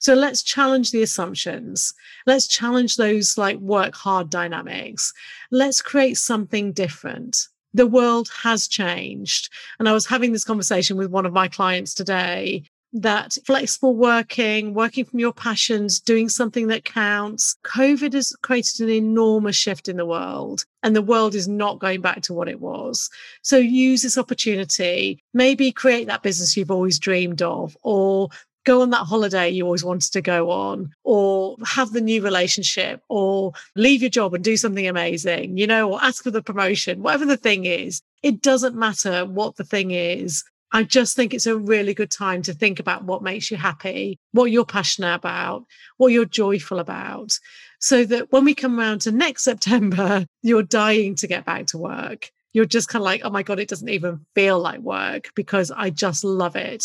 So 0.00 0.12
let's 0.14 0.42
challenge 0.42 0.90
the 0.90 1.02
assumptions. 1.02 1.94
Let's 2.26 2.46
challenge 2.46 2.96
those 2.96 3.38
like 3.38 3.56
work 3.58 3.94
hard 3.94 4.28
dynamics. 4.28 5.14
Let's 5.50 5.80
create 5.80 6.18
something 6.18 6.72
different 6.72 7.48
the 7.72 7.86
world 7.86 8.28
has 8.42 8.66
changed. 8.66 9.48
And 9.78 9.88
I 9.88 9.92
was 9.92 10.04
having 10.04 10.32
this 10.32 10.42
conversation 10.42 10.96
with 10.96 11.08
one 11.08 11.24
of 11.24 11.32
my 11.32 11.46
clients 11.46 11.94
today 11.94 12.64
that 12.92 13.36
flexible 13.46 13.94
working, 13.94 14.74
working 14.74 15.04
from 15.04 15.18
your 15.18 15.32
passions, 15.32 16.00
doing 16.00 16.28
something 16.28 16.66
that 16.68 16.84
counts. 16.84 17.56
COVID 17.64 18.12
has 18.14 18.34
created 18.42 18.80
an 18.80 18.90
enormous 18.90 19.56
shift 19.56 19.88
in 19.88 19.96
the 19.96 20.06
world, 20.06 20.64
and 20.82 20.96
the 20.96 21.02
world 21.02 21.34
is 21.34 21.46
not 21.46 21.78
going 21.78 22.00
back 22.00 22.22
to 22.22 22.34
what 22.34 22.48
it 22.48 22.60
was. 22.60 23.08
So 23.42 23.56
use 23.56 24.02
this 24.02 24.18
opportunity, 24.18 25.22
maybe 25.34 25.70
create 25.70 26.06
that 26.08 26.22
business 26.22 26.56
you've 26.56 26.70
always 26.70 26.98
dreamed 26.98 27.42
of, 27.42 27.76
or 27.82 28.28
go 28.64 28.82
on 28.82 28.90
that 28.90 29.06
holiday 29.06 29.48
you 29.48 29.64
always 29.64 29.84
wanted 29.84 30.12
to 30.12 30.20
go 30.20 30.50
on, 30.50 30.92
or 31.04 31.56
have 31.64 31.92
the 31.92 32.00
new 32.00 32.22
relationship, 32.22 33.02
or 33.08 33.52
leave 33.76 34.02
your 34.02 34.10
job 34.10 34.34
and 34.34 34.42
do 34.42 34.56
something 34.56 34.88
amazing, 34.88 35.56
you 35.56 35.66
know, 35.66 35.92
or 35.92 36.02
ask 36.02 36.24
for 36.24 36.30
the 36.30 36.42
promotion, 36.42 37.02
whatever 37.02 37.24
the 37.24 37.36
thing 37.36 37.66
is. 37.66 38.02
It 38.22 38.42
doesn't 38.42 38.74
matter 38.74 39.24
what 39.24 39.56
the 39.56 39.64
thing 39.64 39.92
is. 39.92 40.44
I 40.72 40.84
just 40.84 41.16
think 41.16 41.34
it's 41.34 41.46
a 41.46 41.56
really 41.56 41.94
good 41.94 42.10
time 42.10 42.42
to 42.42 42.54
think 42.54 42.78
about 42.78 43.04
what 43.04 43.22
makes 43.22 43.50
you 43.50 43.56
happy, 43.56 44.18
what 44.32 44.52
you're 44.52 44.64
passionate 44.64 45.14
about, 45.14 45.64
what 45.96 46.12
you're 46.12 46.24
joyful 46.24 46.78
about, 46.78 47.32
so 47.80 48.04
that 48.04 48.30
when 48.30 48.44
we 48.44 48.54
come 48.54 48.78
around 48.78 49.00
to 49.02 49.10
next 49.10 49.44
September, 49.44 50.26
you're 50.42 50.62
dying 50.62 51.14
to 51.16 51.26
get 51.26 51.44
back 51.44 51.66
to 51.66 51.78
work. 51.78 52.30
You're 52.52 52.66
just 52.66 52.88
kind 52.88 53.02
of 53.02 53.06
like, 53.06 53.22
oh 53.24 53.30
my 53.30 53.42
God, 53.42 53.60
it 53.60 53.68
doesn't 53.68 53.88
even 53.88 54.26
feel 54.34 54.58
like 54.58 54.80
work 54.80 55.30
because 55.34 55.70
I 55.70 55.90
just 55.90 56.24
love 56.24 56.56
it. 56.56 56.84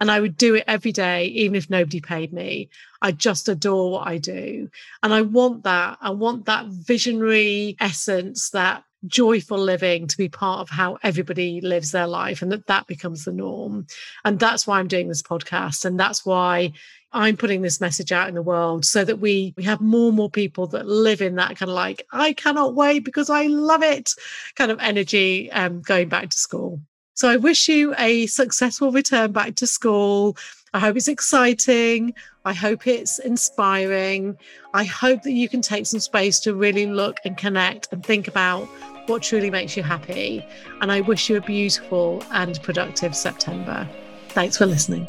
And 0.00 0.10
I 0.10 0.20
would 0.20 0.36
do 0.36 0.56
it 0.56 0.64
every 0.66 0.92
day, 0.92 1.26
even 1.26 1.54
if 1.54 1.70
nobody 1.70 2.00
paid 2.00 2.32
me. 2.32 2.68
I 3.00 3.12
just 3.12 3.48
adore 3.48 3.92
what 3.92 4.08
I 4.08 4.18
do. 4.18 4.68
And 5.02 5.14
I 5.14 5.22
want 5.22 5.64
that. 5.64 5.98
I 6.00 6.10
want 6.10 6.46
that 6.46 6.66
visionary 6.66 7.76
essence, 7.80 8.50
that 8.50 8.82
joyful 9.06 9.58
living 9.58 10.06
to 10.06 10.16
be 10.16 10.28
part 10.28 10.60
of 10.60 10.70
how 10.70 10.98
everybody 11.02 11.60
lives 11.60 11.90
their 11.90 12.06
life 12.06 12.42
and 12.42 12.50
that 12.50 12.66
that 12.66 12.86
becomes 12.86 13.24
the 13.24 13.32
norm 13.32 13.86
and 14.24 14.38
that's 14.38 14.66
why 14.66 14.78
i'm 14.78 14.88
doing 14.88 15.08
this 15.08 15.22
podcast 15.22 15.84
and 15.84 15.98
that's 15.98 16.24
why 16.24 16.72
i'm 17.12 17.36
putting 17.36 17.62
this 17.62 17.80
message 17.80 18.12
out 18.12 18.28
in 18.28 18.34
the 18.34 18.42
world 18.42 18.84
so 18.84 19.04
that 19.04 19.20
we 19.20 19.52
we 19.56 19.62
have 19.62 19.80
more 19.80 20.08
and 20.08 20.16
more 20.16 20.30
people 20.30 20.66
that 20.66 20.86
live 20.86 21.20
in 21.20 21.34
that 21.34 21.56
kind 21.56 21.70
of 21.70 21.74
like 21.74 22.06
i 22.12 22.32
cannot 22.32 22.74
wait 22.74 23.04
because 23.04 23.30
i 23.30 23.46
love 23.46 23.82
it 23.82 24.10
kind 24.56 24.70
of 24.70 24.80
energy 24.80 25.50
um, 25.52 25.80
going 25.82 26.08
back 26.08 26.30
to 26.30 26.38
school 26.38 26.80
so 27.14 27.28
i 27.28 27.36
wish 27.36 27.68
you 27.68 27.94
a 27.98 28.26
successful 28.26 28.90
return 28.90 29.32
back 29.32 29.54
to 29.54 29.66
school 29.66 30.36
I 30.74 30.80
hope 30.80 30.96
it's 30.96 31.06
exciting. 31.06 32.14
I 32.44 32.52
hope 32.52 32.88
it's 32.88 33.20
inspiring. 33.20 34.36
I 34.74 34.82
hope 34.82 35.22
that 35.22 35.30
you 35.30 35.48
can 35.48 35.62
take 35.62 35.86
some 35.86 36.00
space 36.00 36.40
to 36.40 36.52
really 36.52 36.86
look 36.86 37.18
and 37.24 37.36
connect 37.36 37.92
and 37.92 38.04
think 38.04 38.26
about 38.26 38.68
what 39.06 39.22
truly 39.22 39.50
makes 39.50 39.76
you 39.76 39.82
happy. 39.82 40.44
And 40.80 40.90
I 40.90 41.00
wish 41.00 41.28
you 41.28 41.36
a 41.36 41.40
beautiful 41.40 42.22
and 42.32 42.60
productive 42.62 43.14
September. 43.14 43.88
Thanks 44.28 44.56
for 44.58 44.66
listening. 44.66 45.06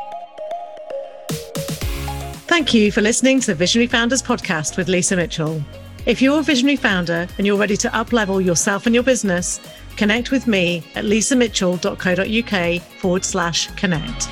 Thank 2.47 2.73
you 2.73 2.91
for 2.91 3.01
listening 3.01 3.39
to 3.41 3.47
the 3.47 3.55
Visionary 3.55 3.87
Founders 3.87 4.21
Podcast 4.21 4.77
with 4.77 4.87
Lisa 4.87 5.15
Mitchell. 5.15 5.61
If 6.05 6.21
you're 6.21 6.39
a 6.39 6.43
visionary 6.43 6.75
founder 6.75 7.27
and 7.37 7.47
you're 7.47 7.57
ready 7.57 7.75
to 7.77 7.89
uplevel 7.89 8.43
yourself 8.45 8.85
and 8.85 8.93
your 8.93 9.03
business, 9.03 9.59
connect 9.97 10.29
with 10.31 10.45
me 10.45 10.83
at 10.93 11.05
lisamitchell.co.uk 11.05 12.81
forward 12.99 13.25
slash 13.25 13.71
connect. 13.71 14.29